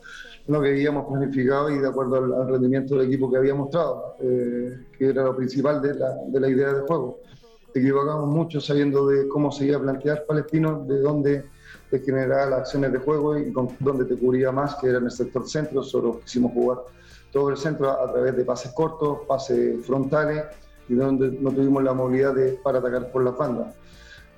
lo 0.46 0.60
que 0.60 0.70
habíamos 0.70 1.06
planificado 1.06 1.70
y 1.70 1.78
de 1.78 1.88
acuerdo 1.88 2.16
al, 2.16 2.48
rendimiento 2.48 2.96
del 2.96 3.06
equipo 3.06 3.30
que 3.30 3.38
había 3.38 3.54
mostrado, 3.54 4.16
eh, 4.20 4.86
que 4.98 5.08
era 5.08 5.24
lo 5.24 5.36
principal 5.36 5.80
de 5.80 5.94
la, 5.94 6.14
de 6.26 6.40
la 6.40 6.48
idea 6.48 6.72
de 6.72 6.80
juego. 6.82 7.18
Equivocamos 7.74 8.28
mucho 8.28 8.60
sabiendo 8.60 9.06
de 9.06 9.28
cómo 9.28 9.50
se 9.50 9.66
iba 9.66 9.78
a 9.78 9.80
plantear 9.80 10.26
Palestino, 10.26 10.84
de 10.86 11.00
dónde 11.00 11.44
te 11.90 12.00
generaba 12.00 12.46
las 12.46 12.60
acciones 12.60 12.92
de 12.92 12.98
juego 12.98 13.38
y 13.38 13.52
con 13.52 13.68
dónde 13.80 14.04
te 14.04 14.16
cubría 14.16 14.50
más, 14.50 14.74
que 14.76 14.88
era 14.88 14.98
en 14.98 15.04
el 15.04 15.10
sector 15.10 15.48
centro, 15.48 15.82
solo 15.82 16.20
quisimos 16.20 16.52
jugar 16.52 16.78
todo 17.32 17.50
el 17.50 17.56
centro 17.56 17.90
a, 17.90 18.12
través 18.12 18.36
de 18.36 18.44
pases 18.44 18.72
cortos, 18.72 19.20
pases 19.26 19.84
frontales 19.86 20.44
y 20.88 20.94
donde 20.94 21.30
no 21.30 21.50
tuvimos 21.50 21.82
la 21.82 21.94
movilidad 21.94 22.34
de, 22.34 22.52
para 22.62 22.78
atacar 22.78 23.10
por 23.10 23.24
la 23.24 23.30
banda 23.30 23.72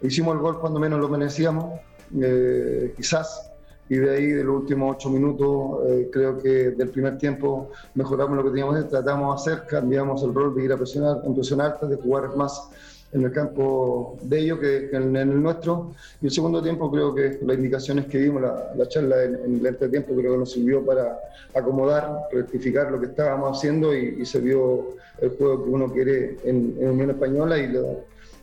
Hicimos 0.02 0.34
el 0.34 0.40
gol 0.40 0.60
cuando 0.60 0.78
menos 0.78 1.00
lo 1.00 1.08
merecíamos, 1.08 1.80
eh, 2.20 2.92
quizás 2.96 3.53
y 3.88 3.96
de 3.96 4.10
ahí, 4.16 4.26
de 4.26 4.44
los 4.44 4.62
últimos 4.62 4.96
ocho 4.96 5.10
minutos, 5.10 5.80
eh, 5.86 6.08
creo 6.10 6.38
que 6.38 6.70
del 6.70 6.88
primer 6.88 7.18
tiempo 7.18 7.70
mejoramos 7.94 8.36
lo 8.36 8.44
que 8.44 8.50
teníamos 8.50 8.88
tratamos 8.88 9.44
de 9.44 9.52
hacer, 9.52 9.66
cambiamos 9.66 10.22
el 10.22 10.32
rol 10.32 10.54
de 10.54 10.64
ir 10.64 10.72
a 10.72 10.76
presionar, 10.76 11.18
a 11.18 11.34
presionar 11.34 11.78
de 11.80 11.96
jugar 11.96 12.34
más 12.34 12.70
en 13.12 13.22
el 13.22 13.30
campo 13.30 14.18
de 14.22 14.40
ellos 14.40 14.58
que, 14.58 14.88
en, 14.90 15.14
el 15.14 15.42
nuestro. 15.42 15.92
Y 16.22 16.26
el 16.26 16.32
segundo 16.32 16.62
tiempo 16.62 16.90
creo 16.90 17.14
que 17.14 17.38
las 17.42 17.56
indicaciones 17.56 18.06
que 18.06 18.18
dimos, 18.18 18.42
la, 18.42 18.88
charla 18.88 19.22
en, 19.22 19.58
el 19.60 19.66
entretiempo 19.66 20.14
creo 20.16 20.32
que 20.32 20.38
nos 20.38 20.52
sirvió 20.52 20.84
para 20.84 21.18
acomodar, 21.54 22.28
rectificar 22.32 22.90
lo 22.90 22.98
que 22.98 23.06
estábamos 23.06 23.56
haciendo 23.56 23.94
y, 23.94 24.24
se 24.24 24.40
vio 24.40 24.96
el 25.20 25.30
juego 25.30 25.62
que 25.62 25.70
uno 25.70 25.92
quiere 25.92 26.38
en, 26.44 26.76
Unión 26.78 27.10
Española 27.10 27.58
y 27.58 27.70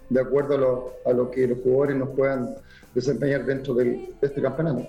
de 0.10 0.22
acuerdo 0.22 0.56
a 0.56 0.58
lo, 0.58 0.94
a 1.06 1.12
lo, 1.12 1.32
que 1.32 1.48
los 1.48 1.60
jugadores 1.60 1.98
nos 1.98 2.10
puedan 2.10 2.56
desempeñar 2.94 3.46
dentro 3.46 3.74
de 3.74 4.14
este 4.22 4.42
campeonato. 4.42 4.88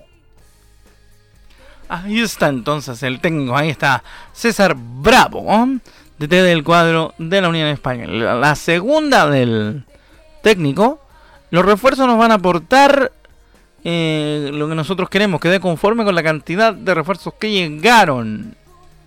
Ahí 1.89 2.21
está 2.21 2.49
entonces 2.49 3.03
el 3.03 3.21
técnico, 3.21 3.57
ahí 3.57 3.69
está 3.69 4.03
César 4.33 4.77
Bravo, 4.77 5.45
DT 6.19 6.31
del 6.31 6.65
cuadro 6.65 7.13
de 7.19 7.41
la 7.41 7.49
Unión 7.49 7.69
Española. 7.69 8.35
La 8.35 8.55
segunda 8.55 9.29
del 9.29 9.85
técnico, 10.43 11.01
los 11.51 11.65
refuerzos 11.65 12.07
nos 12.07 12.19
van 12.19 12.31
a 12.31 12.35
aportar 12.35 13.13
eh, 13.85 14.51
lo 14.53 14.69
que 14.69 14.75
nosotros 14.75 15.09
queremos, 15.11 15.41
que 15.41 15.49
dé 15.49 15.61
conforme 15.61 16.05
con 16.05 16.15
la 16.15 16.23
cantidad 16.23 16.73
de 16.73 16.95
refuerzos 16.95 17.35
que 17.35 17.51
llegaron. 17.51 18.55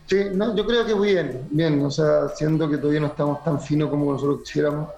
Sí, 0.07 0.17
no, 0.33 0.55
yo 0.55 0.65
creo 0.65 0.85
que 0.85 0.93
bien, 0.93 1.47
bien, 1.49 1.83
o 1.83 1.89
sea, 1.89 2.27
siendo 2.35 2.69
que 2.69 2.77
todavía 2.77 2.99
no 2.99 3.07
estamos 3.07 3.43
tan 3.43 3.59
finos 3.59 3.89
como 3.89 4.11
nosotros 4.11 4.41
quisiéramos, 4.43 4.89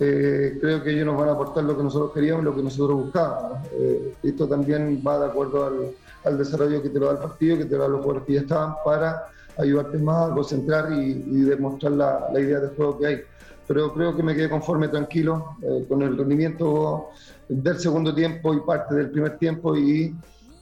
eh, 0.00 0.58
creo 0.60 0.82
que 0.82 0.90
ellos 0.90 1.06
nos 1.06 1.18
van 1.18 1.28
a 1.28 1.32
aportar 1.32 1.64
lo 1.64 1.76
que 1.76 1.82
nosotros 1.82 2.12
queríamos, 2.12 2.44
lo 2.44 2.54
que 2.54 2.62
nosotros 2.62 3.04
buscábamos. 3.04 3.58
Eh, 3.72 4.14
esto 4.22 4.48
también 4.48 5.02
va 5.06 5.18
de 5.18 5.26
acuerdo 5.26 5.66
al, 5.66 5.90
al 6.24 6.38
desarrollo 6.38 6.82
que 6.82 6.90
te 6.90 6.98
lo 6.98 7.06
da 7.06 7.12
el 7.12 7.18
partido, 7.18 7.58
que 7.58 7.64
te 7.64 7.76
lo 7.76 7.82
da 7.82 7.88
los 7.88 8.00
jugadores 8.00 8.26
que 8.26 8.34
ya 8.34 8.40
estaban, 8.40 8.74
para 8.84 9.28
ayudarte 9.58 9.98
más 9.98 10.30
a 10.30 10.34
concentrar 10.34 10.92
y, 10.92 11.14
demostrar 11.42 11.92
la, 11.92 12.30
idea 12.40 12.60
de 12.60 12.68
juego 12.68 12.98
que 12.98 13.06
hay. 13.06 13.20
Pero 13.66 13.92
creo 13.92 14.16
que 14.16 14.22
me 14.22 14.34
quedé 14.34 14.48
conforme, 14.48 14.88
tranquilo, 14.88 15.56
eh, 15.62 15.84
con 15.88 16.02
el 16.02 16.16
rendimiento 16.16 17.10
del 17.48 17.78
segundo 17.78 18.14
tiempo 18.14 18.54
y 18.54 18.60
parte 18.60 18.94
del 18.94 19.10
primer 19.10 19.36
tiempo 19.36 19.76
y 19.76 20.14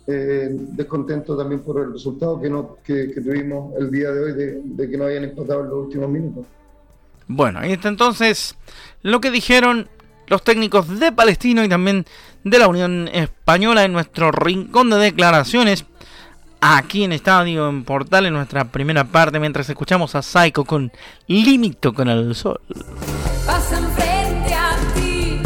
eh, 0.07 0.49
descontento 0.51 1.37
también 1.37 1.61
por 1.61 1.81
el 1.81 1.93
resultado 1.93 2.41
que, 2.41 2.49
no, 2.49 2.79
que, 2.85 3.09
tuvimos 3.09 3.75
el 3.79 3.91
día 3.91 4.11
de 4.11 4.25
hoy 4.25 4.33
de, 4.33 4.61
de 4.65 4.91
que 4.91 4.97
no 4.97 5.05
hayan 5.05 5.25
empatado 5.25 5.63
en 5.63 5.71
los 5.71 5.79
últimos 5.87 6.09
minutos. 6.09 6.47
Bueno, 7.29 7.61
está 7.63 7.89
entonces 7.89 8.57
lo 9.03 9.21
que 9.21 9.31
dijeron 9.31 9.89
los 10.29 10.43
técnicos 10.43 10.99
de 10.99 11.13
Palestino 11.13 11.65
y 11.65 11.69
también 11.69 12.05
de 12.47 12.61
la 12.61 12.69
Unión 12.69 13.11
Española 13.13 13.83
en 13.83 13.93
nuestro 13.93 14.31
rincón 14.31 14.89
de 14.89 14.99
declaraciones. 14.99 15.85
Aquí 16.61 17.03
en 17.03 17.11
Estadio 17.13 17.69
en 17.69 17.83
Portal 17.83 18.25
en 18.25 18.35
nuestra 18.35 18.67
primera 18.67 19.03
parte 19.03 19.41
mientras 19.41 19.69
escuchamos 19.69 20.15
a 20.15 20.23
Psycho 20.23 20.65
con 20.65 20.93
Limito 21.27 21.93
con 21.93 22.09
el 22.09 22.37
Sol. 22.37 22.61
frente 22.69 24.55
a 24.55 24.77
ti, 24.95 25.41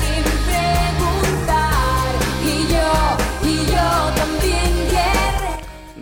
sin 0.00 0.24
preguntar 0.50 2.14
y 2.44 2.72
yo, 2.72 3.48
y 3.48 3.66
yo 3.66 4.14
también 4.16 4.72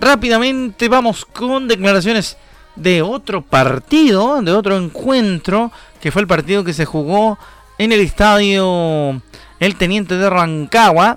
Rápidamente 0.00 0.88
vamos 0.88 1.26
con 1.26 1.68
declaraciones 1.68 2.38
de 2.76 3.02
otro 3.02 3.42
partido, 3.42 4.40
de 4.40 4.52
otro 4.52 4.78
encuentro, 4.78 5.70
que 6.00 6.10
fue 6.10 6.22
el 6.22 6.28
partido 6.28 6.64
que 6.64 6.72
se 6.72 6.86
jugó 6.86 7.38
en 7.80 7.92
el 7.92 8.00
estadio 8.00 9.22
El 9.58 9.76
Teniente 9.76 10.18
de 10.18 10.28
Rancagua. 10.28 11.16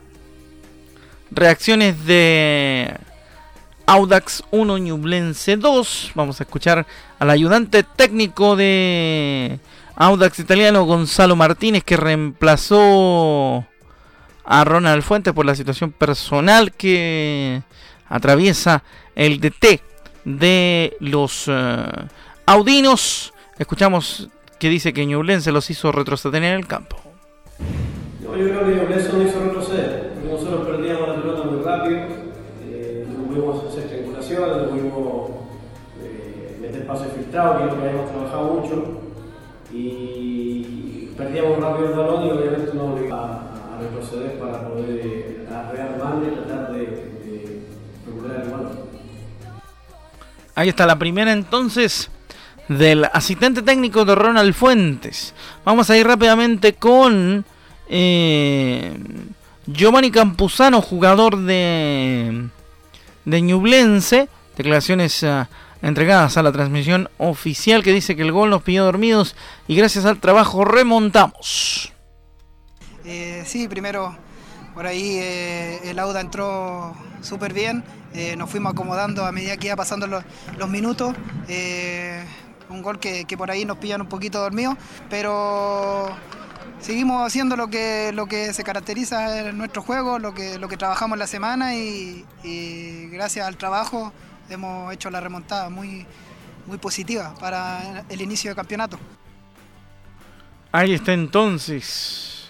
Reacciones 1.30 2.06
de 2.06 2.96
Audax 3.86 4.46
1 4.50 4.78
Ñublense 4.78 5.58
2. 5.58 6.12
Vamos 6.16 6.40
a 6.40 6.44
escuchar 6.44 6.86
al 7.20 7.30
ayudante 7.30 7.84
técnico 7.84 8.56
de 8.56 9.60
Audax 9.98 10.40
italiano 10.40 10.86
Gonzalo 10.86 11.36
Martínez 11.36 11.84
que 11.84 11.98
reemplazó 11.98 13.66
a 14.46 14.64
Ronald 14.64 15.04
Fuentes 15.04 15.34
por 15.34 15.46
la 15.46 15.56
situación 15.56 15.92
personal 15.92 16.72
que 16.72 17.62
atraviesa 18.08 18.84
el 19.16 19.42
DT 19.42 19.82
de 20.24 20.96
los 21.02 21.44
eh, 21.50 21.84
Audinos. 22.46 23.34
Escuchamos 23.60 24.30
que 24.60 24.70
dice 24.70 24.94
que 24.94 25.06
Ñublense 25.06 25.52
los 25.52 25.70
hizo 25.70 25.92
retroceder 25.92 26.44
en 26.44 26.54
el 26.54 26.68
campo. 26.68 26.98
No, 28.22 28.38
yo 28.38 28.46
creo 28.50 28.66
que 28.66 28.76
Ñublense 28.76 29.14
nos 29.14 29.28
hizo 29.28 29.40
retroceder. 29.44 30.14
Nosotros 30.30 30.68
perdíamos 30.68 31.08
la 31.08 31.16
pelota 31.16 31.44
muy 31.44 31.62
rápido, 31.62 32.00
eh, 32.66 33.08
no 33.16 33.26
pudimos 33.26 33.64
hacer 33.66 33.90
triangulaciones, 33.90 34.58
no 34.58 34.70
pudimos 34.70 35.44
pase 36.86 37.06
filtrado, 37.16 37.58
que 37.58 37.64
es 37.64 37.70
lo 37.72 37.82
que 37.82 37.88
habíamos 37.88 38.12
trabajado 38.12 38.54
mucho, 38.54 39.02
y 39.72 41.10
perdíamos 41.18 41.60
rápido 41.60 41.90
el 41.90 41.98
balón 41.98 42.28
y 42.28 42.32
obviamente 42.32 42.74
nos 42.74 42.94
obligaba 42.94 43.52
a, 43.76 43.80
retroceder 43.82 44.40
para 44.40 44.68
poder 44.68 45.02
eh, 45.04 45.48
rearmar 45.72 46.22
y 46.24 46.36
tratar 46.36 46.72
de, 46.74 46.80
de 46.80 47.62
recuperar 48.06 48.44
el 48.44 48.52
balón. 48.52 48.72
Ahí 50.56 50.70
está 50.70 50.86
la 50.86 50.98
primera 50.98 51.34
entonces 51.34 52.10
del 52.68 53.06
asistente 53.06 53.62
técnico 53.62 54.06
de 54.06 54.16
Ronald 54.16 54.54
Fuentes. 54.54 55.34
Vamos 55.66 55.90
a 55.90 55.98
ir 55.98 56.08
rápidamente 56.08 56.74
con 56.74 57.46
eh, 57.90 58.98
Giovanni 59.68 60.12
Campuzano, 60.12 60.82
jugador 60.82 61.38
de, 61.38 62.48
de 63.26 63.42
Ñublense. 63.42 64.30
Declaraciones 64.56 65.24
uh, 65.24 65.46
entregadas 65.84 66.38
a 66.38 66.44
la 66.44 66.52
transmisión 66.52 67.10
oficial 67.18 67.84
que 67.84 67.92
dice 67.92 68.16
que 68.16 68.22
el 68.22 68.32
gol 68.32 68.50
nos 68.50 68.64
pidió 68.64 68.86
dormidos 68.86 69.36
y 69.68 69.76
gracias 69.76 70.06
al 70.06 70.20
trabajo 70.20 70.64
remontamos. 70.64 71.92
Eh, 73.06 73.44
sí, 73.46 73.68
primero 73.68 74.16
por 74.74 74.88
ahí 74.88 75.18
eh, 75.20 75.90
el 75.90 76.00
Auda 76.00 76.22
entró 76.22 76.96
súper 77.22 77.54
bien, 77.54 77.84
eh, 78.14 78.36
nos 78.38 78.50
fuimos 78.50 78.72
acomodando 78.74 79.26
a 79.26 79.32
medida 79.32 79.58
que 79.58 79.68
iba 79.68 79.76
pasando 79.76 80.08
los, 80.08 80.24
minutos. 80.70 81.14
Un 82.74 82.82
gol 82.82 83.00
que, 83.00 83.26
por 83.38 83.52
ahí 83.52 83.66
nos 83.66 83.78
pillan 83.78 84.02
un 84.02 84.08
poquito 84.08 84.40
dormidos, 84.40 84.76
pero 85.10 86.10
seguimos 86.80 87.26
haciendo 87.26 87.56
lo 87.56 87.68
que, 87.68 88.12
lo 88.14 88.26
que 88.26 88.54
se 88.54 88.64
caracteriza 88.64 89.48
en 89.48 89.58
nuestro 89.58 89.82
juego, 89.82 90.20
lo 90.20 90.34
que, 90.34 90.58
lo 90.60 90.68
que 90.68 90.78
trabajamos 90.78 91.18
la 91.18 91.28
semana 91.28 91.76
y, 91.76 92.26
y 92.44 93.08
gracias 93.10 93.48
al 93.48 93.58
trabajo 93.58 94.12
hemos 94.50 94.94
hecho 94.94 95.10
la 95.10 95.20
remontada 95.20 95.70
muy, 95.70 96.06
muy 96.66 96.78
positiva 96.78 97.34
para 97.40 98.04
el 98.10 98.22
inicio 98.22 98.50
del 98.50 98.56
campeonato. 98.56 99.00
Ahí 100.72 100.94
está 100.94 101.14
entonces. 101.14 102.50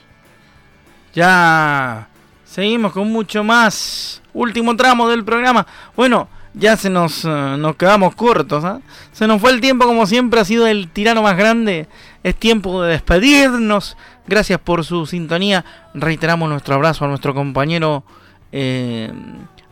Ya 1.14 2.08
seguimos 2.46 2.94
con 2.94 3.12
mucho 3.12 3.44
más. 3.44 4.22
Último 4.34 4.76
tramo 4.76 5.10
del 5.10 5.24
programa. 5.24 5.66
Bueno, 5.96 6.28
ya 6.54 6.78
se 6.78 6.89
nos, 6.89 7.26
uh, 7.26 7.58
nos 7.58 7.76
quedamos 7.76 8.16
cortos. 8.16 8.63
¿eh? 8.63 8.80
Se 9.12 9.28
nos 9.28 9.42
fue 9.42 9.52
el 9.52 9.62
tiempo 9.62 9.86
como 9.86 10.06
siempre. 10.06 10.39
Ha 10.39 10.46
sido 10.46 10.68
el 10.68 10.89
tirano 10.89 11.22
más 11.22 11.38
grande. 11.38 11.88
Es 12.24 12.36
tiempo 12.36 12.84
de 12.84 12.92
despedirnos. 12.92 13.98
Gracias 14.28 14.60
por 14.60 14.86
su 14.86 15.06
sintonía. 15.06 15.66
Reiteramos 15.94 16.50
nuestro 16.50 16.76
abrazo 16.76 17.06
a 17.06 17.08
nuestro 17.08 17.34
compañero 17.34 18.04
eh, 18.52 19.12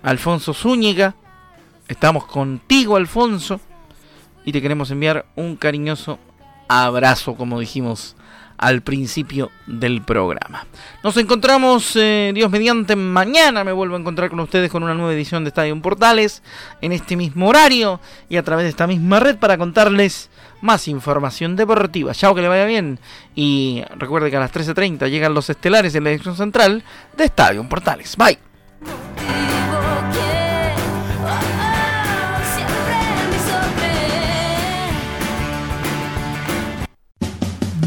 Alfonso 0.03 0.53
Zúñiga. 0.53 1.15
Estamos 1.87 2.25
contigo, 2.25 2.95
Alfonso. 2.95 3.59
Y 4.43 4.51
te 4.51 4.61
queremos 4.61 4.89
enviar 4.89 5.25
un 5.35 5.55
cariñoso 5.55 6.17
abrazo, 6.67 7.35
como 7.35 7.59
dijimos 7.59 8.15
al 8.61 8.81
principio 8.81 9.51
del 9.65 10.01
programa. 10.03 10.65
Nos 11.03 11.17
encontramos, 11.17 11.95
eh, 11.95 12.31
Dios 12.33 12.49
mediante, 12.49 12.95
mañana 12.95 13.63
me 13.63 13.71
vuelvo 13.71 13.95
a 13.95 13.99
encontrar 13.99 14.29
con 14.29 14.39
ustedes 14.39 14.71
con 14.71 14.83
una 14.83 14.93
nueva 14.93 15.13
edición 15.13 15.43
de 15.43 15.49
Estadio 15.49 15.81
Portales, 15.81 16.43
en 16.79 16.91
este 16.91 17.17
mismo 17.17 17.49
horario 17.49 17.99
y 18.29 18.37
a 18.37 18.43
través 18.43 18.63
de 18.63 18.69
esta 18.69 18.87
misma 18.87 19.19
red 19.19 19.37
para 19.37 19.57
contarles 19.57 20.29
más 20.61 20.87
información 20.87 21.55
deportiva. 21.55 22.13
Chao, 22.13 22.35
que 22.35 22.41
le 22.41 22.47
vaya 22.47 22.65
bien. 22.65 22.99
Y 23.35 23.83
recuerde 23.97 24.29
que 24.29 24.37
a 24.37 24.39
las 24.39 24.53
13.30 24.53 25.09
llegan 25.09 25.33
los 25.33 25.49
estelares 25.49 25.95
en 25.95 26.03
la 26.03 26.11
edición 26.11 26.37
central 26.37 26.83
de 27.17 27.25
Estadio 27.25 27.67
Portales. 27.67 28.15
Bye. 28.15 28.50